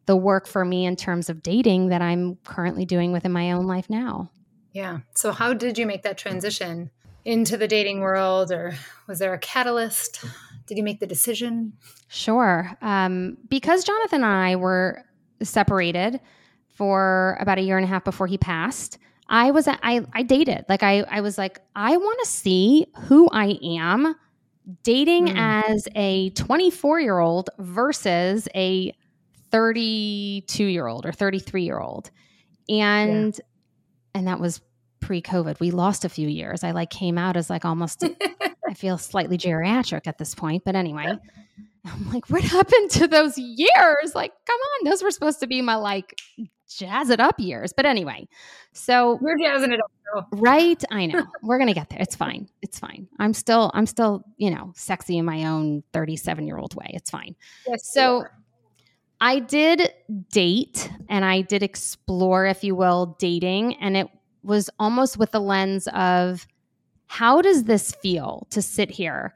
[0.09, 3.67] the work for me in terms of dating that I'm currently doing within my own
[3.67, 4.31] life now.
[4.73, 5.01] Yeah.
[5.15, 6.91] So how did you make that transition
[7.27, 8.75] into the dating world or
[9.07, 10.25] was there a catalyst?
[10.69, 11.73] Did you make the decision?
[12.09, 12.77] Sure.
[12.83, 15.05] Um, because Jonathan and I were
[15.43, 16.21] separated
[16.69, 20.65] for about a year and a half before he passed, I was I I dated.
[20.69, 24.15] Like I I was like I want to see who I am
[24.83, 25.35] dating mm.
[25.37, 28.93] as a 24 year old versus a
[29.51, 32.11] 32 year old or 33 year old.
[32.69, 33.45] And yeah.
[34.15, 34.61] and that was
[35.01, 35.61] pre-COVID.
[35.61, 36.65] We lost a few years.
[36.65, 38.05] I like came out as like almost
[38.69, 41.17] I feel slightly geriatric at this point, but anyway.
[41.85, 44.15] I'm like, what happened to those years?
[44.15, 46.21] Like, come on, those were supposed to be my like
[46.69, 47.73] jazz it up years.
[47.73, 48.29] But anyway,
[48.73, 49.91] so we're jazzing it up.
[50.13, 50.29] Girl.
[50.33, 50.83] Right?
[50.91, 51.27] I know.
[51.43, 52.01] we're gonna get there.
[52.01, 52.49] It's fine.
[52.63, 53.09] It's fine.
[53.19, 56.91] I'm still, I'm still, you know, sexy in my own 37 year old way.
[56.95, 57.35] It's fine.
[57.67, 58.25] Yes, so
[59.21, 59.93] I did
[60.31, 63.75] date and I did explore, if you will, dating.
[63.77, 64.09] And it
[64.43, 66.47] was almost with the lens of
[67.07, 69.35] how does this feel to sit here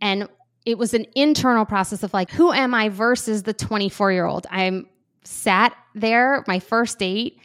[0.00, 0.28] and
[0.66, 4.46] it was an internal process of like, who am I versus the 24 year old?
[4.50, 4.86] I'm
[5.24, 7.38] sat there, my first date,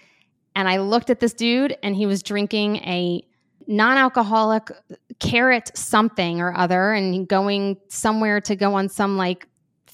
[0.56, 3.24] and I looked at this dude and he was drinking a
[3.68, 4.72] non alcoholic
[5.20, 9.48] carrot something or other and going somewhere to go on some like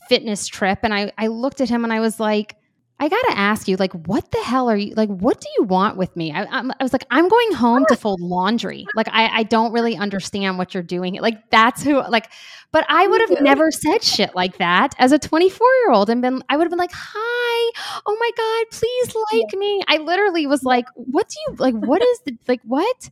[0.07, 0.79] fitness trip.
[0.83, 2.55] And I, I looked at him and I was like,
[2.99, 5.65] I got to ask you, like, what the hell are you, like, what do you
[5.65, 6.31] want with me?
[6.31, 8.87] I, I, I was like, I'm going home to fold laundry.
[8.95, 11.13] Like, I, I don't really understand what you're doing.
[11.21, 12.31] Like, that's who, like,
[12.71, 13.43] but I would have mm-hmm.
[13.43, 16.71] never said shit like that as a 24 year old and been, I would have
[16.71, 17.71] been like, hi,
[18.07, 19.83] oh my God, please like me.
[19.87, 23.11] I literally was like, what do you, like, what is the, like, what?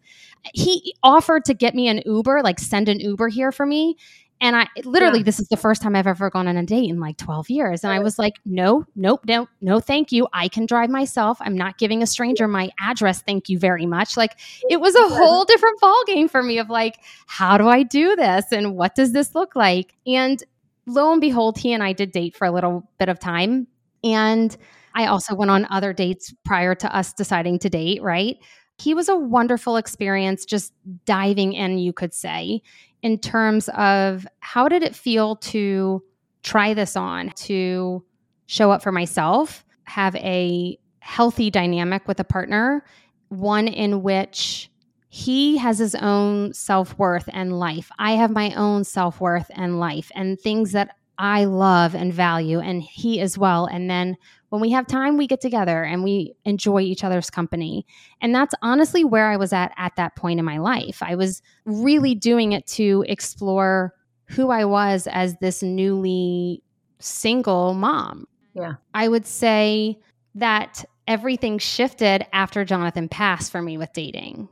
[0.54, 3.98] He offered to get me an Uber, like, send an Uber here for me.
[4.42, 5.26] And I literally, yeah.
[5.26, 7.84] this is the first time I've ever gone on a date in like 12 years.
[7.84, 10.28] And I was like, no, nope, no, no, thank you.
[10.34, 11.38] I can drive myself.
[11.40, 13.22] I'm not giving a stranger my address.
[13.22, 14.18] Thank you very much.
[14.18, 14.38] Like
[14.70, 18.16] it was a whole different ball game for me of like, how do I do
[18.16, 18.52] this?
[18.52, 19.96] And what does this look like?
[20.06, 20.44] And
[20.86, 23.68] lo and behold, he and I did date for a little bit of time.
[24.04, 24.56] And
[24.94, 28.38] I also went on other dates prior to us deciding to date, right?
[28.78, 30.74] He was a wonderful experience, just
[31.06, 32.62] diving in, you could say
[33.06, 36.02] in terms of how did it feel to
[36.42, 38.04] try this on, to
[38.48, 42.84] show up for myself, have a healthy dynamic with a partner,
[43.30, 44.72] one in which
[45.08, 47.92] he has his own self worth and life.
[48.00, 52.60] I have my own self worth and life and things that I love and value,
[52.60, 53.68] and he as well.
[53.68, 54.18] And then
[54.56, 57.86] when we have time, we get together and we enjoy each other's company.
[58.22, 61.04] And that's honestly where I was at at that point in my life.
[61.04, 63.94] I was really doing it to explore
[64.30, 66.64] who I was as this newly
[67.00, 68.30] single mom.
[68.54, 68.76] Yeah.
[68.94, 70.00] I would say
[70.36, 74.48] that everything shifted after Jonathan passed for me with dating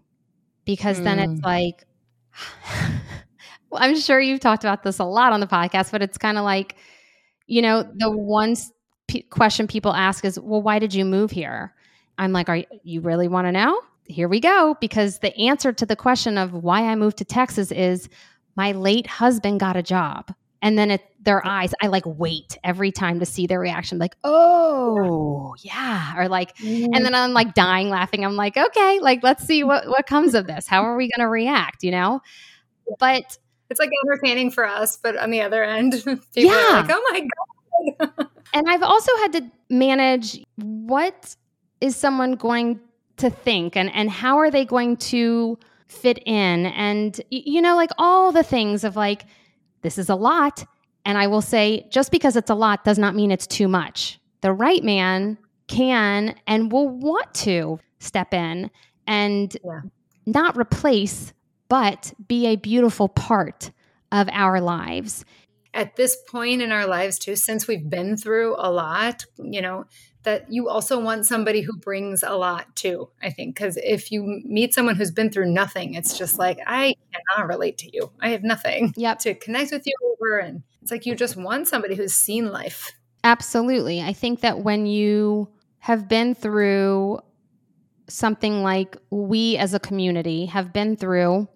[0.66, 1.06] because mm.
[1.06, 1.46] then it's hmm.
[1.46, 1.86] like,
[3.70, 6.38] well, I'm sure you've talked about this a lot on the podcast, but it's kind
[6.38, 6.76] of like,
[7.48, 8.70] you know, the ones
[9.08, 11.74] p- question people ask is, well, why did you move here?
[12.18, 13.82] I'm like, are you really want to know?
[14.06, 14.76] Here we go.
[14.80, 18.10] Because the answer to the question of why I moved to Texas is
[18.56, 20.34] my late husband got a job.
[20.62, 24.16] And then it, their eyes, I like wait every time to see their reaction, like,
[24.24, 26.18] oh, yeah.
[26.18, 27.04] Or like, and mm.
[27.04, 28.24] then I'm like dying laughing.
[28.24, 30.66] I'm like, okay, like, let's see what, what comes of this.
[30.66, 32.22] How are we going to react, you know?
[32.98, 33.38] But
[33.70, 36.68] it's like entertaining for us, but on the other end, people yeah.
[36.68, 37.28] are like, oh my
[38.00, 38.28] God.
[38.54, 41.36] And I've also had to manage what
[41.82, 42.80] is someone going
[43.18, 46.66] to think and, and how are they going to fit in?
[46.66, 49.26] And, you know, like all the things of like,
[49.82, 50.66] this is a lot.
[51.06, 54.20] And I will say, just because it's a lot does not mean it's too much.
[54.42, 58.70] The right man can and will want to step in
[59.08, 59.82] and yeah.
[60.26, 61.34] not replace,
[61.70, 63.72] but be a beautiful part
[64.12, 65.26] of our lives
[65.74, 69.86] at this point in our lives too since we've been through a lot you know
[70.24, 73.56] that you also want somebody who brings a lot too i think.
[73.56, 77.78] Because if you meet someone who's been through nothing it's just like i cannot relate
[77.80, 78.12] to you.
[78.20, 79.20] I have nothing yep.
[79.20, 80.40] to connect with you over.
[80.40, 82.92] And it's like you just want somebody who's seen life.
[83.24, 84.02] Absolutely.
[84.02, 87.20] I think that when you have been through
[88.08, 91.48] something like we as a community have been through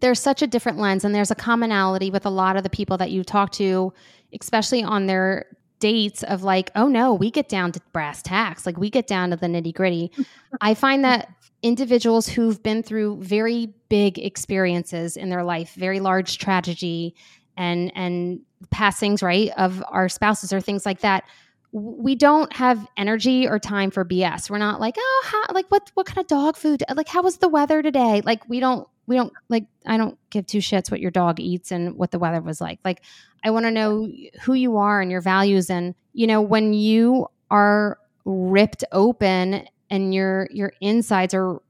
[0.00, 2.96] there's such a different lens and there's a commonality with a lot of the people
[2.96, 3.92] that you talk to
[4.38, 5.46] especially on their
[5.78, 8.64] dates of like oh no we get down to brass tacks.
[8.66, 10.10] Like we get down to the nitty gritty
[10.60, 11.28] i find that
[11.62, 17.14] individuals who've been through very big experiences in their life very large tragedy
[17.56, 21.24] and and passings right of our spouses or things like that
[21.72, 25.90] we don't have energy or time for bs we're not like oh how, like what
[25.94, 28.22] what kind of dog food like how was the weather today?
[28.24, 31.70] Like we don't we don't like I don't give two shits what your dog eats
[31.70, 32.80] and what the weather was like.
[32.84, 33.02] Like
[33.44, 34.08] I want to know
[34.42, 40.14] who you are and your values and you know when you are ripped open and
[40.14, 41.60] your your insides are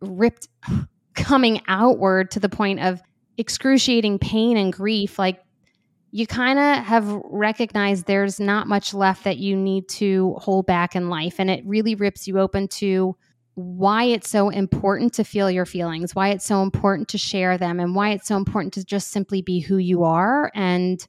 [0.00, 0.48] ripped
[1.14, 3.02] coming outward to the point of
[3.38, 5.42] excruciating pain and grief, like
[6.10, 10.96] you kind of have recognized there's not much left that you need to hold back
[10.96, 11.34] in life.
[11.38, 13.16] And it really rips you open to
[13.56, 17.80] why it's so important to feel your feelings, why it's so important to share them,
[17.80, 21.06] and why it's so important to just simply be who you are and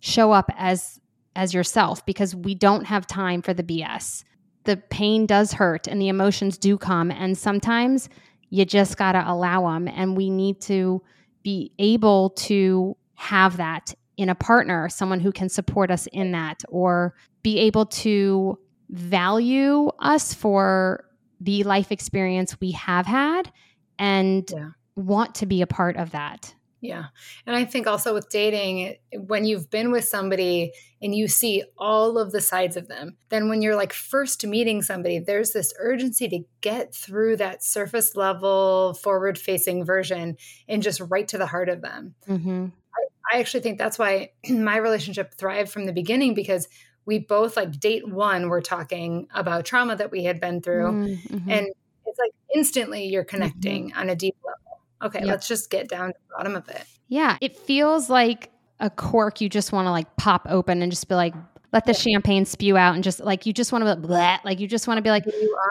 [0.00, 1.00] show up as
[1.36, 4.24] as yourself because we don't have time for the BS.
[4.64, 8.08] The pain does hurt and the emotions do come and sometimes
[8.50, 11.02] you just got to allow them and we need to
[11.42, 16.62] be able to have that in a partner, someone who can support us in that
[16.68, 18.58] or be able to
[18.88, 21.05] value us for
[21.40, 23.50] the life experience we have had
[23.98, 24.70] and yeah.
[24.94, 26.54] want to be a part of that.
[26.80, 27.06] Yeah.
[27.46, 30.72] And I think also with dating, when you've been with somebody
[31.02, 34.82] and you see all of the sides of them, then when you're like first meeting
[34.82, 40.36] somebody, there's this urgency to get through that surface level, forward facing version
[40.68, 42.14] and just right to the heart of them.
[42.28, 42.66] Mm-hmm.
[42.94, 46.68] I, I actually think that's why my relationship thrived from the beginning because
[47.06, 51.50] we both like date one we're talking about trauma that we had been through mm-hmm.
[51.50, 51.68] and
[52.04, 53.98] it's like instantly you're connecting mm-hmm.
[53.98, 55.28] on a deep level okay yep.
[55.28, 58.50] let's just get down to the bottom of it yeah it feels like
[58.80, 61.34] a cork you just want to like pop open and just be like
[61.72, 64.60] let the champagne spew out and just like you just want to be like, like
[64.60, 65.24] you just want to be like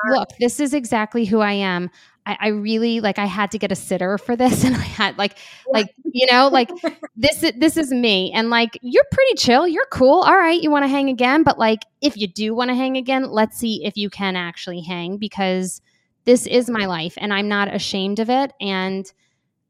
[0.09, 1.89] look this is exactly who i am
[2.26, 5.17] I, I, really like I had to get a sitter for this and I had
[5.17, 5.73] like yeah.
[5.73, 6.69] like you know like
[7.15, 8.32] this this is me.
[8.34, 11.59] And like you're pretty chill you're cool all right you want to hang again but
[11.59, 15.17] like if you do want to hang again let's see if you can actually hang
[15.17, 15.82] because
[16.26, 19.11] this is my life and I'm not ashamed of it and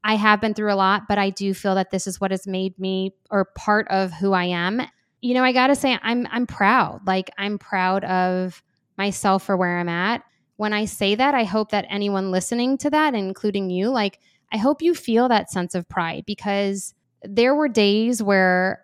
[0.03, 2.47] I have been through a lot but I do feel that this is what has
[2.47, 4.82] made me or part of who I am.
[5.22, 8.64] You know I got to say I'm I'm proud like I'm proud of
[8.97, 10.24] myself for where I'm at
[10.58, 14.20] when I say that, I hope that anyone listening to that, including you, like,
[14.53, 16.93] I hope you feel that sense of pride because
[17.24, 18.82] there were days where,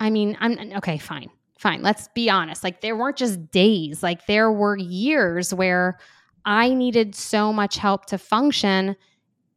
[0.00, 1.82] I mean, I'm okay, fine, fine.
[1.82, 2.62] Let's be honest.
[2.62, 5.98] Like, there weren't just days, like, there were years where
[6.44, 8.96] I needed so much help to function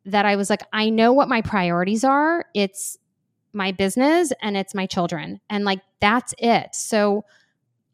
[0.05, 2.45] that I was like, I know what my priorities are.
[2.53, 2.97] It's
[3.51, 5.41] my business and it's my children.
[5.49, 6.73] And like, that's it.
[6.73, 7.25] So,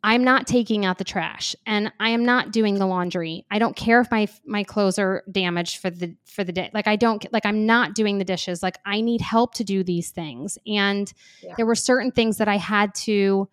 [0.06, 3.46] I'm not taking out the trash and I am not doing the laundry.
[3.50, 6.70] I don't care if my my clothes are damaged for the for the day.
[6.74, 8.62] Like I don't like I'm not doing the dishes.
[8.62, 10.58] Like I need help to do these things.
[10.68, 11.54] And yeah.
[11.56, 13.48] there were certain things that I had to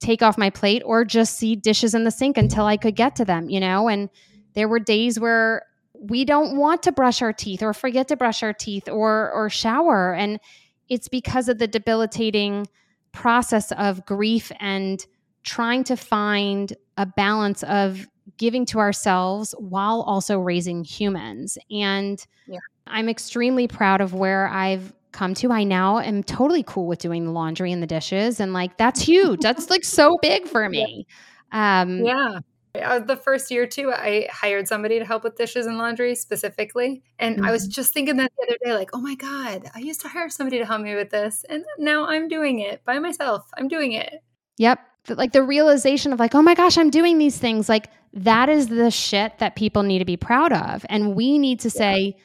[0.00, 3.14] take off my plate or just see dishes in the sink until I could get
[3.16, 3.88] to them, you know?
[3.88, 4.10] And
[4.54, 5.64] there were days where
[5.94, 9.48] we don't want to brush our teeth or forget to brush our teeth or or
[9.48, 10.40] shower and
[10.88, 12.66] it's because of the debilitating
[13.12, 15.06] process of grief and
[15.44, 18.06] trying to find a balance of
[18.38, 21.56] giving to ourselves while also raising humans.
[21.70, 22.58] And yeah.
[22.86, 25.52] I'm extremely proud of where I've come to.
[25.52, 28.40] I now am totally cool with doing the laundry and the dishes.
[28.40, 29.40] And like, that's huge.
[29.42, 31.06] that's like so big for me.
[31.52, 32.40] Um, yeah.
[32.82, 37.04] Uh, the first year too, I hired somebody to help with dishes and laundry specifically.
[37.20, 37.44] And mm-hmm.
[37.44, 37.70] I was mm-hmm.
[37.70, 40.58] just thinking that the other day, like, oh my God, I used to hire somebody
[40.58, 41.44] to help me with this.
[41.48, 43.48] And now I'm doing it by myself.
[43.56, 44.24] I'm doing it.
[44.56, 47.68] Yep like the realization of like, oh my gosh, I'm doing these things.
[47.68, 50.84] Like that is the shit that people need to be proud of.
[50.88, 52.16] And we need to say,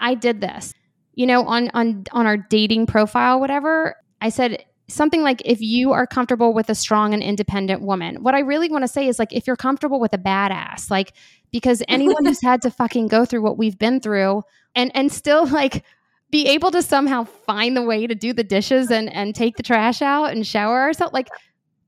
[0.00, 0.74] I did this.
[1.14, 5.92] You know, on on on our dating profile, whatever, I said something like if you
[5.92, 8.22] are comfortable with a strong and independent woman.
[8.22, 11.14] What I really want to say is like if you're comfortable with a badass, like
[11.50, 14.42] because anyone who's had to fucking go through what we've been through
[14.74, 15.84] and and still like
[16.30, 19.62] be able to somehow find the way to do the dishes and and take the
[19.62, 21.28] trash out and shower ourselves like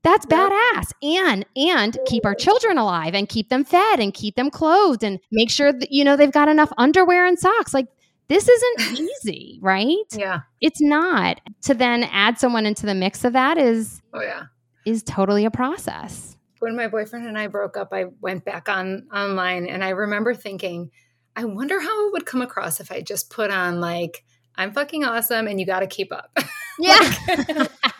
[0.03, 0.91] that's badass.
[1.01, 5.19] And and keep our children alive and keep them fed and keep them clothed and
[5.31, 7.73] make sure that you know they've got enough underwear and socks.
[7.73, 7.87] Like
[8.27, 9.95] this isn't easy, right?
[10.13, 10.41] Yeah.
[10.61, 11.41] It's not.
[11.63, 14.43] To then add someone into the mix of that is Oh yeah.
[14.85, 16.37] is totally a process.
[16.59, 20.33] When my boyfriend and I broke up, I went back on online and I remember
[20.33, 20.91] thinking,
[21.35, 24.23] I wonder how it would come across if I just put on like
[24.55, 26.37] I'm fucking awesome and you got to keep up.
[26.81, 27.13] Yeah.
[27.27, 27.71] like,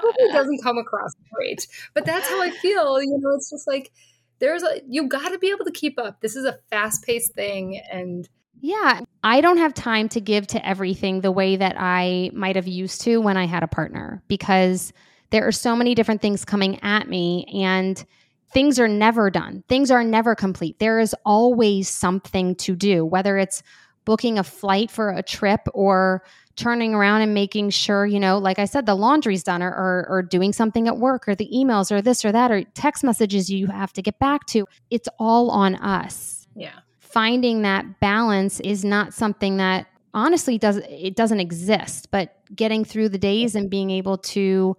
[0.00, 3.02] probably doesn't come across great, but that's how I feel.
[3.02, 3.92] You know, it's just like
[4.38, 6.20] there's a you got to be able to keep up.
[6.20, 8.28] This is a fast paced thing, and
[8.60, 12.66] yeah, I don't have time to give to everything the way that I might have
[12.66, 14.92] used to when I had a partner because
[15.30, 18.04] there are so many different things coming at me and
[18.52, 19.62] things are never done.
[19.68, 20.78] Things are never complete.
[20.78, 23.62] There is always something to do, whether it's
[24.04, 26.22] booking a flight for a trip or
[26.58, 30.06] turning around and making sure, you know, like I said, the laundry's done or, or,
[30.08, 33.48] or, doing something at work or the emails or this or that or text messages
[33.48, 34.66] you have to get back to.
[34.90, 36.48] It's all on us.
[36.56, 36.80] Yeah.
[36.98, 43.10] Finding that balance is not something that honestly does it doesn't exist but getting through
[43.10, 44.74] the days and being able to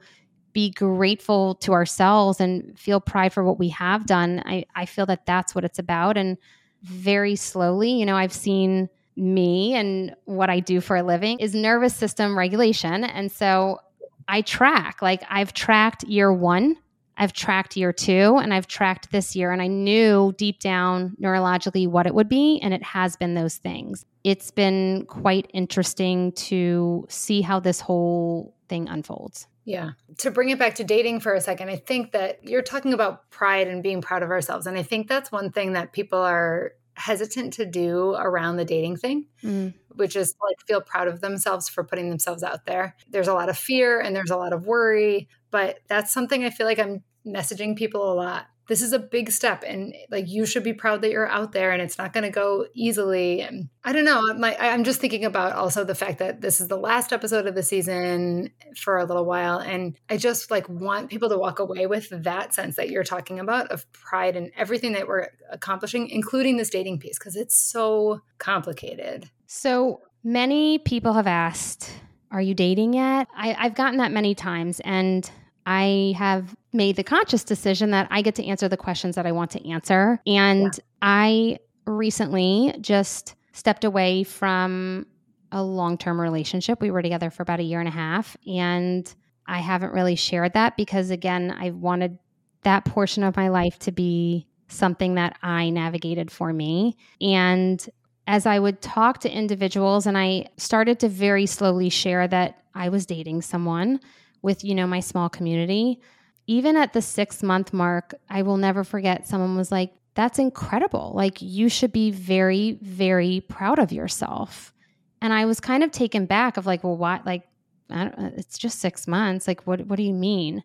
[0.53, 5.05] be grateful to ourselves and feel pride for what we have done i, I feel
[5.05, 6.35] that that's what it's about and
[6.81, 8.89] very slowly you know i've seen
[9.19, 13.79] me and what i do for a living is nervous system regulation and so
[14.27, 16.75] i track like i've tracked year one
[17.19, 21.85] I've tracked year two and I've tracked this year, and I knew deep down neurologically
[21.85, 24.05] what it would be, and it has been those things.
[24.23, 29.47] It's been quite interesting to see how this whole thing unfolds.
[29.65, 29.91] Yeah.
[30.19, 33.29] To bring it back to dating for a second, I think that you're talking about
[33.29, 34.65] pride and being proud of ourselves.
[34.65, 38.97] And I think that's one thing that people are hesitant to do around the dating
[38.97, 39.73] thing, mm.
[39.95, 42.95] which is like feel proud of themselves for putting themselves out there.
[43.09, 46.49] There's a lot of fear and there's a lot of worry, but that's something I
[46.49, 48.47] feel like I'm messaging people a lot.
[48.69, 51.71] This is a big step, and like you should be proud that you're out there,
[51.71, 53.41] and it's not going to go easily.
[53.41, 54.31] And I don't know.
[54.35, 57.55] My, I'm just thinking about also the fact that this is the last episode of
[57.55, 61.87] the season for a little while, and I just like want people to walk away
[61.87, 66.57] with that sense that you're talking about of pride and everything that we're accomplishing, including
[66.57, 69.31] this dating piece, because it's so complicated.
[69.47, 71.91] So many people have asked,
[72.29, 75.27] "Are you dating yet?" I, I've gotten that many times, and
[75.71, 79.31] I have made the conscious decision that I get to answer the questions that I
[79.31, 80.19] want to answer.
[80.25, 80.83] And yeah.
[80.99, 85.05] I recently just stepped away from
[85.51, 86.81] a long term relationship.
[86.81, 88.35] We were together for about a year and a half.
[88.47, 89.13] And
[89.45, 92.17] I haven't really shared that because, again, I wanted
[92.63, 96.97] that portion of my life to be something that I navigated for me.
[97.21, 97.87] And
[98.25, 102.89] as I would talk to individuals, and I started to very slowly share that I
[102.89, 103.99] was dating someone
[104.41, 105.99] with, you know, my small community.
[106.47, 111.11] Even at the six month mark, I will never forget someone was like, that's incredible.
[111.15, 114.73] Like, you should be very, very proud of yourself.
[115.21, 117.25] And I was kind of taken back of like, well, what?
[117.25, 117.43] Like,
[117.89, 119.47] uh, it's just six months.
[119.47, 120.63] Like, what, what do you mean?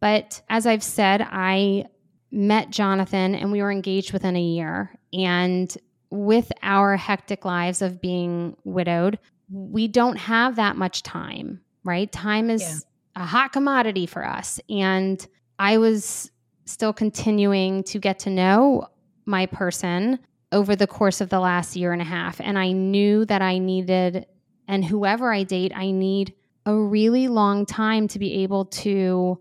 [0.00, 1.86] But as I've said, I
[2.30, 4.94] met Jonathan and we were engaged within a year.
[5.12, 5.74] And
[6.10, 9.18] with our hectic lives of being widowed,
[9.50, 12.10] we don't have that much time, right?
[12.10, 12.78] Time is yeah
[13.16, 14.60] a hot commodity for us.
[14.68, 15.26] And
[15.58, 16.30] I was
[16.66, 18.86] still continuing to get to know
[19.24, 20.18] my person
[20.52, 22.40] over the course of the last year and a half.
[22.40, 24.26] And I knew that I needed,
[24.68, 26.34] and whoever I date, I need
[26.66, 29.40] a really long time to be able to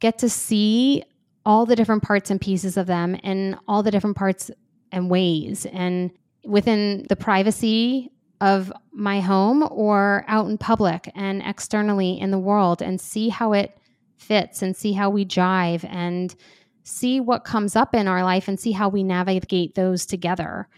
[0.00, 1.02] get to see
[1.44, 4.50] all the different parts and pieces of them and all the different parts
[4.92, 5.66] and ways.
[5.72, 6.10] And
[6.44, 12.82] within the privacy of my home or out in public and externally in the world
[12.82, 13.78] and see how it
[14.16, 16.34] fits and see how we jive and
[16.82, 20.68] see what comes up in our life and see how we navigate those together.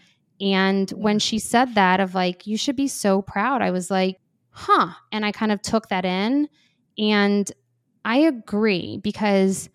[0.41, 4.19] And when she said that, of like, you should be so proud, I was like,
[4.51, 4.89] huh.
[5.11, 6.47] And I kind of took that in.
[6.97, 7.51] And
[8.05, 9.69] I agree because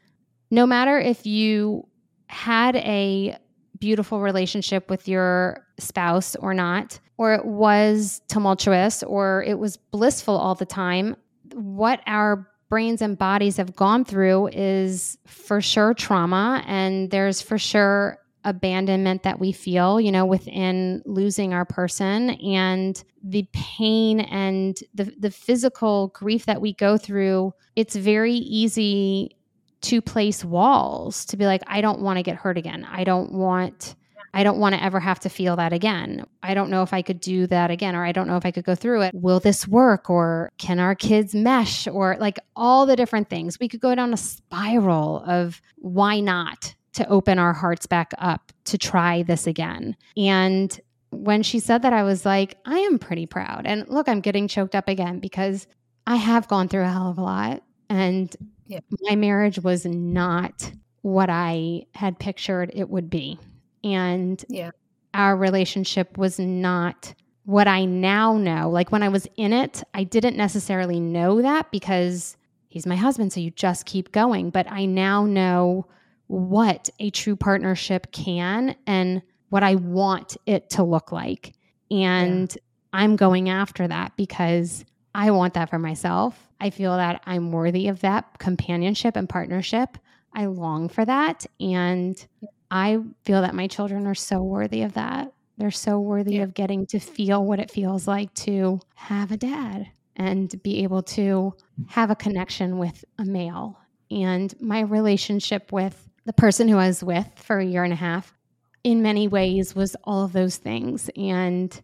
[0.51, 1.87] no matter if you
[2.29, 3.37] had a
[3.79, 10.37] beautiful relationship with your spouse or not, or it was tumultuous or it was blissful
[10.37, 11.17] all the time,
[11.53, 17.59] what our brains and bodies have gone through is for sure trauma and there's for
[17.59, 24.79] sure abandonment that we feel, you know, within losing our person and the pain and
[24.95, 29.37] the the physical grief that we go through, it's very easy
[29.81, 32.87] to place walls to be like I don't want to get hurt again.
[32.91, 33.95] I don't want
[34.35, 36.25] I don't want to ever have to feel that again.
[36.43, 38.51] I don't know if I could do that again, or I don't know if I
[38.51, 39.15] could go through it.
[39.15, 40.11] Will this work?
[40.11, 41.87] Or can our kids mesh?
[41.87, 43.61] Or like all the different things.
[43.61, 48.53] We could go down a spiral of why not to open our hearts back up
[48.65, 49.97] to try this again.
[50.17, 50.79] And
[51.11, 53.67] when she said that, I was like, I am pretty proud.
[53.67, 55.69] And look, I'm getting choked up again because
[56.09, 57.63] I have gone through a hell of a lot.
[57.89, 58.35] And
[58.67, 58.81] yeah.
[59.03, 60.73] my marriage was not
[61.03, 63.39] what I had pictured it would be
[63.85, 64.71] and yeah.
[65.13, 67.15] our relationship was not
[67.45, 68.71] what I now know.
[68.71, 72.37] Like when I was in it, I didn't necessarily know that because
[72.69, 74.51] he's my husband, so you just keep going.
[74.51, 75.87] But I now know
[76.27, 81.55] what a true partnership can and what I want it to look like.
[81.91, 82.61] And yeah.
[82.93, 86.49] I'm going after that because I want that for myself.
[86.61, 89.99] I feel that I'm worthy of that companionship and partnership.
[90.33, 91.47] I long for that.
[91.61, 92.27] And
[92.71, 95.33] I feel that my children are so worthy of that.
[95.57, 96.43] They're so worthy yeah.
[96.43, 101.03] of getting to feel what it feels like to have a dad and be able
[101.03, 101.55] to
[101.89, 103.79] have a connection with a male.
[104.11, 107.97] And my relationship with the person who I was with for a year and a
[107.97, 108.35] half,
[108.83, 111.11] in many ways, was all of those things.
[111.17, 111.81] And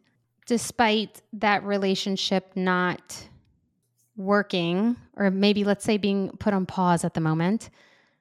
[0.47, 3.29] despite that relationship not
[4.17, 7.71] working, or maybe let's say being put on pause at the moment,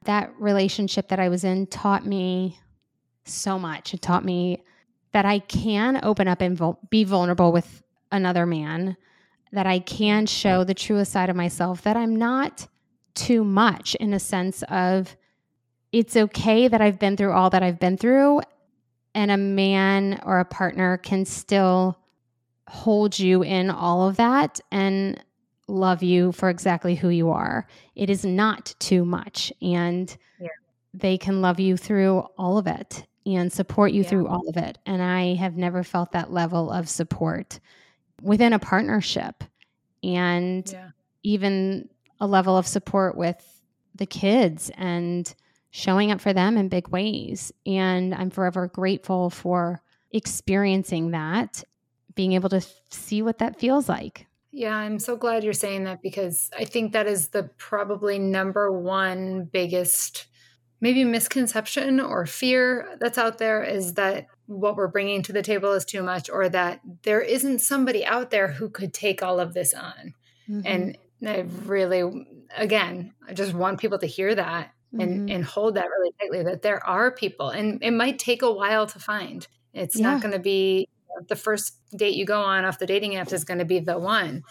[0.05, 2.59] that relationship that I was in taught me
[3.25, 3.93] so much.
[3.93, 4.63] It taught me
[5.11, 8.97] that I can open up and vul- be vulnerable with another man,
[9.51, 12.67] that I can show the truest side of myself, that I'm not
[13.15, 15.15] too much in a sense of
[15.91, 18.41] it's okay that I've been through all that I've been through,
[19.15, 21.97] and a man or a partner can still
[22.67, 25.23] hold you in all of that and
[25.69, 27.67] love you for exactly who you are.
[27.95, 29.53] It is not too much.
[29.61, 30.47] And yeah.
[30.93, 34.09] they can love you through all of it and support you yeah.
[34.09, 34.77] through all of it.
[34.85, 37.59] And I have never felt that level of support
[38.21, 39.43] within a partnership
[40.03, 40.89] and yeah.
[41.23, 41.89] even
[42.19, 43.61] a level of support with
[43.95, 45.33] the kids and
[45.71, 47.51] showing up for them in big ways.
[47.65, 51.63] And I'm forever grateful for experiencing that,
[52.15, 54.25] being able to see what that feels like.
[54.51, 58.71] Yeah, I'm so glad you're saying that because I think that is the probably number
[58.71, 60.27] one biggest
[60.81, 65.73] maybe misconception or fear that's out there is that what we're bringing to the table
[65.73, 69.53] is too much or that there isn't somebody out there who could take all of
[69.53, 70.13] this on.
[70.49, 70.61] Mm-hmm.
[70.65, 70.97] And
[71.27, 72.25] I really
[72.57, 75.29] again, I just want people to hear that and mm-hmm.
[75.29, 78.87] and hold that really tightly that there are people and it might take a while
[78.87, 79.45] to find.
[79.73, 80.11] It's yeah.
[80.11, 80.87] not going to be
[81.27, 83.97] the first date you go on off the dating apps is going to be the
[83.97, 84.43] one.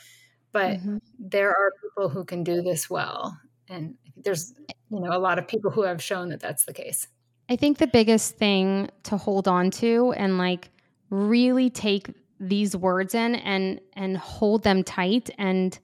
[0.53, 0.99] But mm-hmm.
[1.19, 3.39] there are people who can do this well
[3.69, 4.55] and there's
[4.91, 7.07] you know a lot of people who have shown that that's the case.
[7.49, 10.71] I think the biggest thing to hold on to and like
[11.11, 15.79] really take these words in and and hold them tight and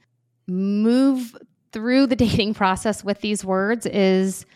[0.46, 1.36] move
[1.72, 4.46] through the dating process with these words is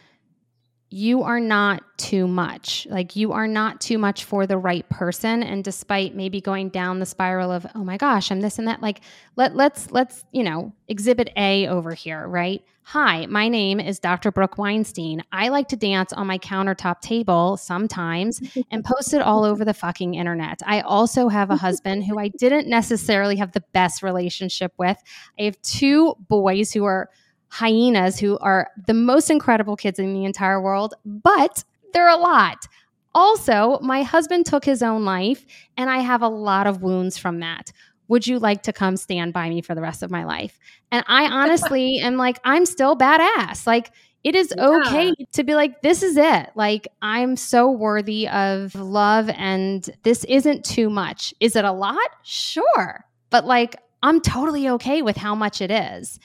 [0.91, 2.87] you are not too much.
[2.91, 5.43] Like you are not too much for the right person.
[5.43, 8.81] And despite maybe going down the spiral of, oh my gosh, I'm this and that,
[8.81, 9.03] like
[9.37, 12.63] let let's let's, you know, exhibit A over here, right?
[12.85, 14.33] Hi, my name is Dr.
[14.33, 15.23] Brooke Weinstein.
[15.31, 19.75] I like to dance on my countertop table sometimes and post it all over the
[19.75, 20.63] fucking internet.
[20.65, 24.97] I also have a husband who I didn't necessarily have the best relationship with.
[25.39, 27.11] I have two boys who are
[27.49, 32.67] hyenas who are the most incredible kids in the entire world, but they're a lot.
[33.15, 35.45] Also, my husband took his own life,
[35.77, 37.73] and I have a lot of wounds from that.
[38.09, 40.59] Would you like to come stand by me for the rest of my life?
[40.91, 43.67] And I honestly am like, I'm still badass.
[43.67, 43.93] Like,
[44.25, 44.69] it is yeah.
[44.69, 46.51] okay to be like, this is it.
[46.55, 51.33] Like, I'm so worthy of love, and this isn't too much.
[51.41, 52.09] Is it a lot?
[52.23, 53.05] Sure.
[53.31, 56.19] But like, I'm totally okay with how much it is.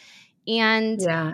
[0.47, 1.33] And yeah,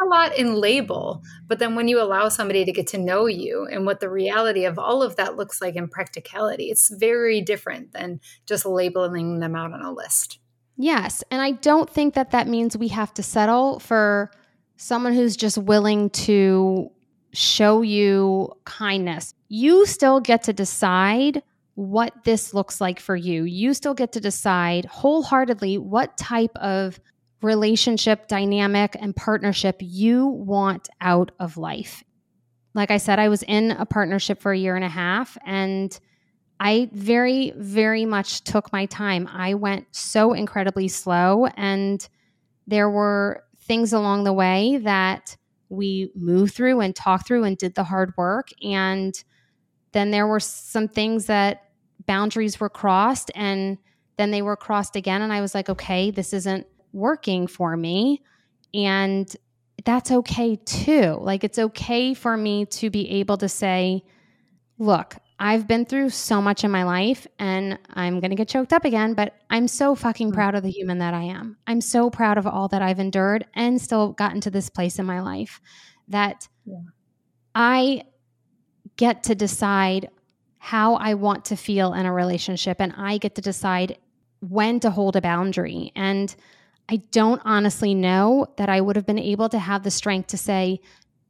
[0.00, 3.66] a lot in label, but then when you allow somebody to get to know you
[3.70, 7.92] and what the reality of all of that looks like in practicality, it's very different
[7.92, 10.38] than just labeling them out on a list.
[10.76, 11.22] Yes.
[11.30, 14.30] And I don't think that that means we have to settle for
[14.76, 16.90] someone who's just willing to
[17.32, 19.34] show you kindness.
[19.48, 21.42] You still get to decide
[21.74, 23.44] what this looks like for you.
[23.44, 26.98] You still get to decide wholeheartedly what type of
[27.42, 32.02] relationship dynamic and partnership you want out of life.
[32.74, 35.98] Like I said, I was in a partnership for a year and a half and
[36.60, 39.26] I very, very much took my time.
[39.32, 42.06] I went so incredibly slow, and
[42.66, 45.38] there were things along the way that
[45.70, 48.48] we moved through and talked through and did the hard work.
[48.62, 49.14] And
[49.92, 51.62] then there were some things that
[52.06, 53.78] boundaries were crossed, and
[54.18, 55.22] then they were crossed again.
[55.22, 58.22] And I was like, okay, this isn't working for me.
[58.74, 59.34] And
[59.84, 61.18] that's okay too.
[61.20, 64.02] Like, it's okay for me to be able to say,
[64.78, 68.74] look, I've been through so much in my life and I'm going to get choked
[68.74, 70.34] up again, but I'm so fucking mm.
[70.34, 71.56] proud of the human that I am.
[71.66, 75.06] I'm so proud of all that I've endured and still gotten to this place in
[75.06, 75.62] my life
[76.08, 76.80] that yeah.
[77.54, 78.02] I
[78.96, 80.10] get to decide
[80.58, 83.96] how I want to feel in a relationship and I get to decide
[84.40, 85.90] when to hold a boundary.
[85.96, 86.34] And
[86.90, 90.36] I don't honestly know that I would have been able to have the strength to
[90.36, 90.80] say,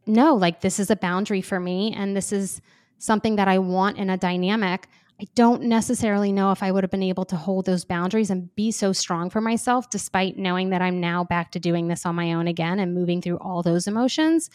[0.06, 2.62] no, like this is a boundary for me and this is
[2.96, 4.88] something that I want in a dynamic.
[5.20, 8.54] I don't necessarily know if I would have been able to hold those boundaries and
[8.54, 12.14] be so strong for myself, despite knowing that I'm now back to doing this on
[12.14, 14.48] my own again and moving through all those emotions.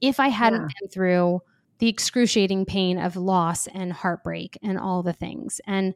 [0.00, 0.68] If I hadn't yeah.
[0.80, 1.40] been through
[1.78, 5.60] the excruciating pain of loss and heartbreak and all the things.
[5.66, 5.94] And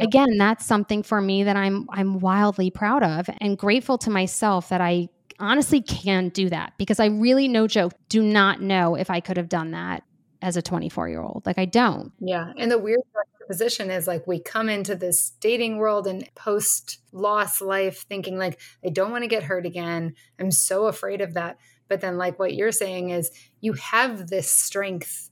[0.00, 4.68] Again, that's something for me that I'm I'm wildly proud of and grateful to myself
[4.70, 9.10] that I honestly can do that because I really no joke do not know if
[9.10, 10.02] I could have done that
[10.42, 11.42] as a 24 year old.
[11.46, 12.12] Like I don't.
[12.20, 12.52] Yeah.
[12.58, 13.00] And the weird
[13.48, 18.60] position is like we come into this dating world and post loss life thinking like
[18.84, 20.14] I don't want to get hurt again.
[20.38, 21.58] I'm so afraid of that.
[21.88, 23.30] But then like what you're saying is
[23.60, 25.30] you have this strength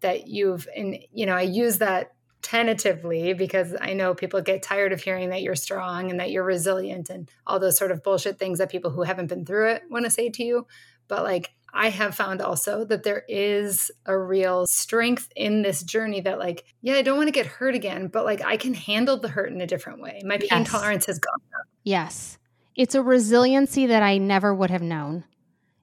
[0.00, 2.12] that you've and you know, I use that
[2.42, 6.44] tentatively because I know people get tired of hearing that you're strong and that you're
[6.44, 9.82] resilient and all those sort of bullshit things that people who haven't been through it
[9.90, 10.66] want to say to you.
[11.08, 16.20] But like I have found also that there is a real strength in this journey
[16.20, 19.18] that, like, yeah, I don't want to get hurt again, but like I can handle
[19.18, 20.20] the hurt in a different way.
[20.24, 20.70] My pain yes.
[20.70, 21.66] tolerance has gone up.
[21.82, 22.38] Yes.
[22.74, 25.24] It's a resiliency that I never would have known.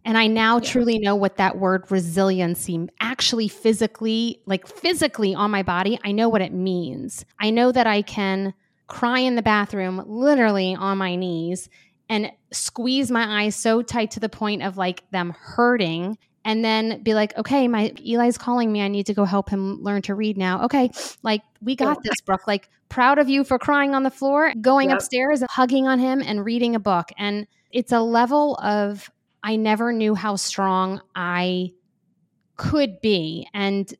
[0.10, 0.64] And I now yeah.
[0.64, 6.30] truly know what that word resiliency actually physically, like physically on my body, I know
[6.30, 7.26] what it means.
[7.40, 8.56] I know that I can
[8.88, 11.70] cry in the bathroom literally on my knees
[12.10, 17.04] and squeeze my eyes so tight to the point of like them hurting and then
[17.04, 18.82] be like, okay, my Eli's calling me.
[18.82, 20.64] I need to go help him learn to read now.
[20.64, 20.90] Okay,
[21.22, 22.48] like we got this, Brooke.
[22.48, 24.98] Like proud of you for crying on the floor, going yep.
[24.98, 27.12] upstairs and hugging on him and reading a book.
[27.16, 29.12] And it's a level of
[29.44, 31.72] I never knew how strong I
[32.58, 33.48] could be.
[33.54, 33.92] And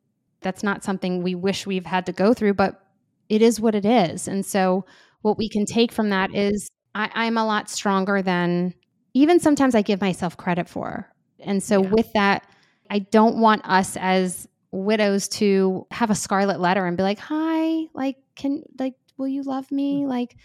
[0.42, 2.82] that's not something we wish we've had to go through, but
[3.30, 4.28] it is what it is.
[4.28, 4.86] And so
[5.22, 8.74] what we can take from that is I, I'm a lot stronger than
[9.14, 11.10] even sometimes I give myself credit for.
[11.40, 11.90] And so, yeah.
[11.90, 12.48] with that,
[12.90, 17.86] I don't want us as widows to have a scarlet letter and be like, hi,
[17.94, 20.04] like, can, like, will you love me?
[20.04, 20.10] Mm.
[20.10, 20.36] Like,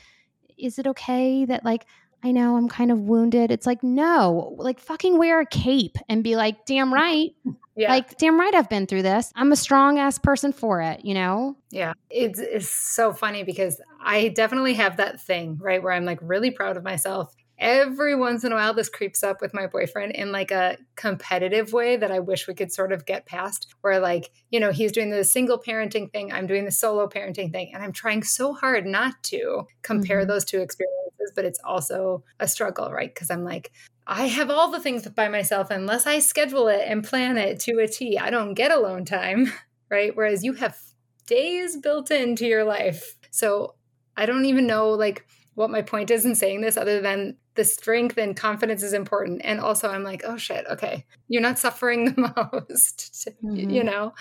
[0.57, 1.87] is it okay that, like,
[2.25, 3.53] I know I'm kind of wounded.
[3.53, 6.95] It's like, no, like, fucking wear a cape and be like, damn mm-hmm.
[6.95, 7.31] right.
[7.77, 7.91] Yeah.
[7.91, 9.31] Like, damn right, I've been through this.
[9.37, 11.57] I'm a strong ass person for it, you know?
[11.71, 11.93] Yeah.
[12.09, 15.83] It's, it's so funny because I definitely have that thing, right?
[15.83, 17.35] Where I'm like really proud of myself.
[17.59, 21.73] Every once in a while, this creeps up with my boyfriend in like a competitive
[21.73, 23.73] way that I wish we could sort of get past.
[23.81, 27.53] Where, like, you know, he's doing the single parenting thing, I'm doing the solo parenting
[27.53, 30.29] thing, and I'm trying so hard not to compare mm-hmm.
[30.29, 33.13] those two experiences, but it's also a struggle, right?
[33.15, 33.71] Because I'm like,
[34.07, 37.79] I have all the things by myself unless I schedule it and plan it to
[37.79, 38.19] a T.
[38.19, 39.53] I don't get alone time,
[39.91, 40.15] right?
[40.15, 40.79] Whereas you have
[41.27, 43.17] days built into your life.
[43.31, 43.75] So
[44.17, 47.65] I don't even know like what my point is in saying this other than the
[47.65, 49.43] strength and confidence is important.
[49.45, 51.05] And also I'm like, oh shit, okay.
[51.29, 52.21] You're not suffering the
[52.71, 53.71] most, mm-hmm.
[53.71, 54.13] you know?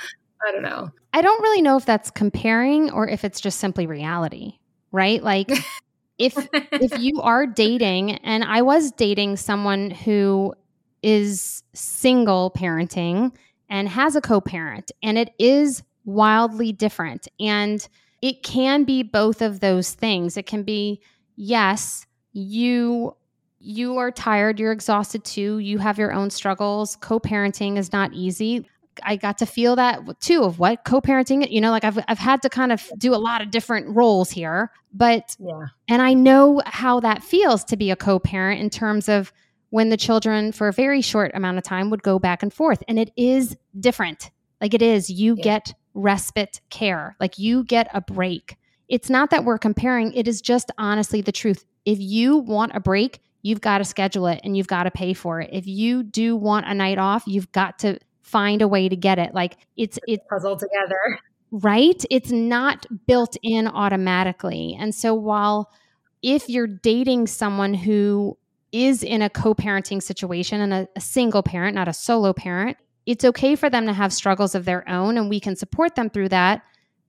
[0.45, 0.91] I don't know.
[1.13, 4.59] I don't really know if that's comparing or if it's just simply reality,
[4.91, 5.23] right?
[5.23, 5.49] Like
[6.17, 10.53] if if you are dating and I was dating someone who
[11.01, 13.33] is single parenting
[13.69, 17.87] and has a co-parent and it is wildly different and
[18.21, 20.37] it can be both of those things.
[20.37, 21.01] It can be
[21.35, 23.15] yes, you
[23.63, 26.97] you are tired, you're exhausted too, you have your own struggles.
[26.97, 28.67] Co-parenting is not easy.
[29.03, 32.41] I got to feel that too of what co-parenting, you know, like I've I've had
[32.43, 35.67] to kind of do a lot of different roles here, but yeah.
[35.87, 39.31] and I know how that feels to be a co-parent in terms of
[39.69, 42.83] when the children for a very short amount of time would go back and forth
[42.87, 44.29] and it is different.
[44.61, 45.43] Like it is, you yeah.
[45.43, 47.15] get respite care.
[47.19, 48.57] Like you get a break.
[48.89, 51.65] It's not that we're comparing, it is just honestly the truth.
[51.85, 55.13] If you want a break, you've got to schedule it and you've got to pay
[55.13, 55.49] for it.
[55.53, 59.19] If you do want a night off, you've got to find a way to get
[59.19, 59.35] it.
[59.35, 61.19] Like it's it's puzzle together.
[61.51, 62.03] Right?
[62.09, 64.75] It's not built in automatically.
[64.79, 65.71] And so while
[66.23, 68.37] if you're dating someone who
[68.71, 73.23] is in a co-parenting situation and a, a single parent, not a solo parent, it's
[73.23, 76.29] okay for them to have struggles of their own and we can support them through
[76.29, 76.63] that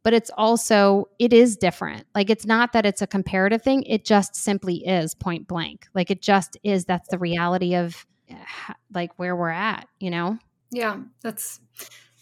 [0.04, 4.04] but it's also it is different like it's not that it's a comparative thing it
[4.04, 8.06] just simply is point blank like it just is that's the reality of
[8.92, 10.38] like where we're at you know
[10.74, 11.60] yeah, that's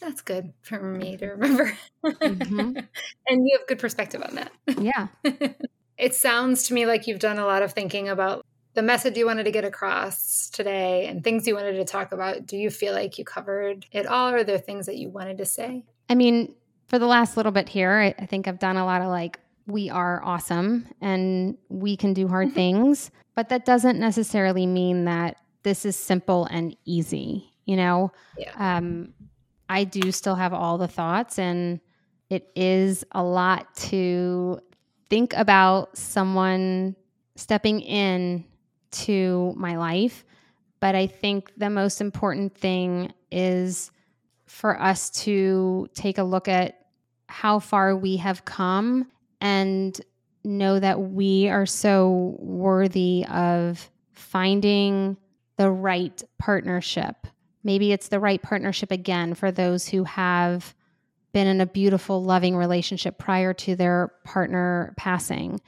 [0.00, 1.76] that's good for me to remember.
[2.04, 2.78] Mm-hmm.
[3.28, 4.52] and you have good perspective on that.
[4.78, 5.06] Yeah.
[5.98, 9.26] it sounds to me like you've done a lot of thinking about the message you
[9.26, 12.46] wanted to get across today and things you wanted to talk about.
[12.46, 15.38] Do you feel like you covered it all, or are there things that you wanted
[15.38, 15.84] to say?
[16.10, 16.54] I mean,
[16.93, 19.40] for the last little bit here, I, I think I've done a lot of like,
[19.66, 22.57] we are awesome and we can do hard mm-hmm.
[22.57, 28.76] things, but that doesn't necessarily mean that this is simple and easy you know yeah.
[28.76, 29.12] um,
[29.68, 31.80] i do still have all the thoughts and
[32.30, 34.59] it is a lot to
[35.09, 36.97] think about someone
[37.36, 38.45] stepping in
[38.90, 40.24] to my life
[40.80, 43.90] but i think the most important thing is
[44.47, 46.81] for us to take a look at
[47.32, 49.10] how far we have come
[49.40, 50.00] and
[50.44, 55.16] know that we are so worthy of finding
[55.56, 57.26] the right partnership
[57.64, 60.74] Maybe it's the right partnership again for those who have
[61.32, 65.60] been in a beautiful, loving relationship prior to their partner passing.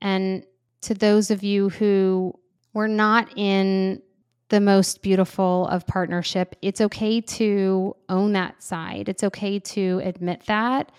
[0.00, 0.44] And
[0.82, 2.38] to those of you who
[2.74, 4.02] were not in
[4.48, 9.08] the most beautiful of partnership, it's okay to own that side.
[9.08, 10.90] It's okay to admit that.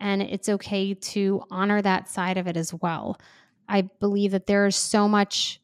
[0.00, 3.18] And it's okay to honor that side of it as well.
[3.68, 5.60] I believe that there is so much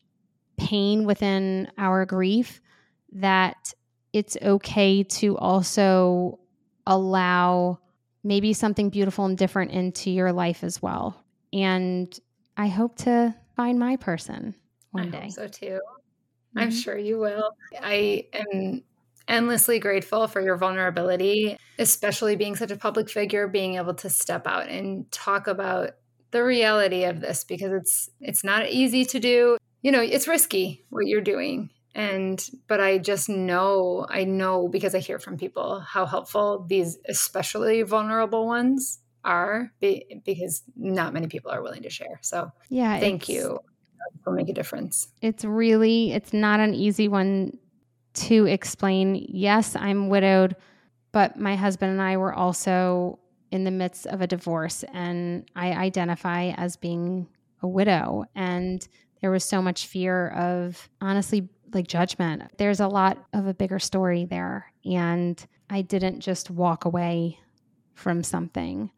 [0.56, 2.60] pain within our grief
[3.12, 3.74] that
[4.12, 6.38] it's okay to also
[6.86, 7.78] allow
[8.24, 11.22] maybe something beautiful and different into your life as well.
[11.52, 12.16] And
[12.56, 14.54] I hope to find my person
[14.92, 15.28] one I day.
[15.30, 15.80] so too.
[16.52, 16.58] Mm-hmm.
[16.58, 17.52] I'm sure you will.
[17.80, 18.82] I am
[19.28, 24.46] endlessly grateful for your vulnerability, especially being such a public figure, being able to step
[24.46, 25.92] out and talk about
[26.30, 29.56] the reality of this because it's it's not easy to do.
[29.82, 31.70] You know, it's risky what you're doing.
[31.94, 36.98] And but I just know, I know because I hear from people how helpful these
[37.06, 42.18] especially vulnerable ones are because not many people are willing to share.
[42.22, 43.60] So, yeah, thank you.
[44.24, 45.08] Will make a difference.
[45.20, 47.58] It's really it's not an easy one
[48.14, 49.26] to explain.
[49.28, 50.56] Yes, I'm widowed,
[51.12, 53.18] but my husband and I were also
[53.50, 57.28] in the midst of a divorce and I identify as being
[57.62, 58.86] a widow and
[59.20, 62.42] there was so much fear of honestly like judgment.
[62.58, 67.38] There's a lot of a bigger story there and I didn't just walk away
[67.94, 68.90] from something.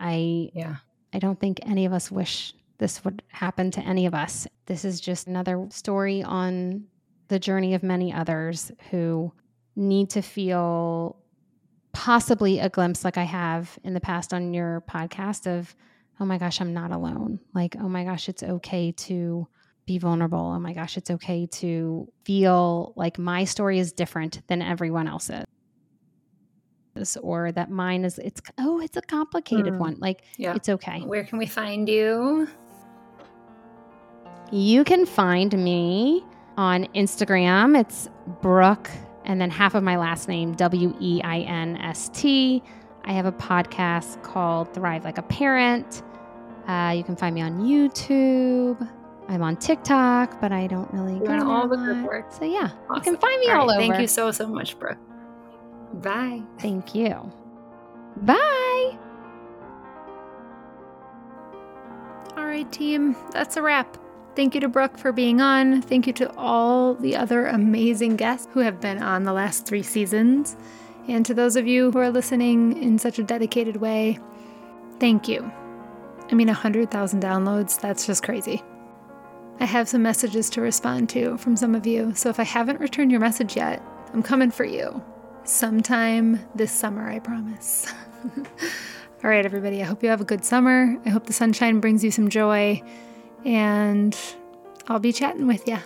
[0.00, 0.76] I yeah.
[1.12, 4.46] I don't think any of us wish this would happen to any of us.
[4.66, 6.84] This is just another story on
[7.28, 9.32] the journey of many others who
[9.76, 11.16] need to feel
[11.92, 15.74] possibly a glimpse like I have in the past on your podcast of
[16.20, 17.38] oh my gosh, I'm not alone.
[17.54, 19.46] Like, oh my gosh, it's okay to
[19.86, 20.52] be vulnerable.
[20.56, 25.44] Oh my gosh, it's okay to feel like my story is different than everyone else's
[27.22, 29.78] or that mine is it's oh it's a complicated mm.
[29.78, 30.52] one like yeah.
[30.56, 32.48] it's okay where can we find you
[34.52, 36.24] you can find me
[36.56, 38.08] on instagram it's
[38.40, 38.90] brooke
[39.24, 41.02] and then half of my last name w-e-i-n-s-t
[43.04, 46.02] i have a podcast called thrive like a parent
[46.66, 48.88] uh, you can find me on youtube
[49.28, 52.32] I'm on TikTok, but I don't really go on all the good work.
[52.32, 52.94] So yeah, awesome.
[52.94, 53.92] you can find me all, all right, over.
[53.92, 54.96] Thank you so so much, Brooke.
[55.94, 56.42] Bye.
[56.58, 57.30] Thank you.
[58.22, 58.98] Bye.
[62.36, 63.98] All right, team, that's a wrap.
[64.38, 65.82] Thank you to Brooke for being on.
[65.82, 69.82] Thank you to all the other amazing guests who have been on the last three
[69.82, 70.56] seasons.
[71.08, 74.20] And to those of you who are listening in such a dedicated way,
[75.00, 75.50] thank you.
[76.30, 78.62] I mean, 100,000 downloads, that's just crazy.
[79.58, 82.78] I have some messages to respond to from some of you, so if I haven't
[82.78, 83.82] returned your message yet,
[84.12, 85.02] I'm coming for you
[85.42, 87.92] sometime this summer, I promise.
[88.36, 90.96] All right, everybody, I hope you have a good summer.
[91.04, 92.80] I hope the sunshine brings you some joy,
[93.44, 94.16] and
[94.88, 95.78] I'll be chatting with you.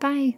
[0.00, 0.36] Bye.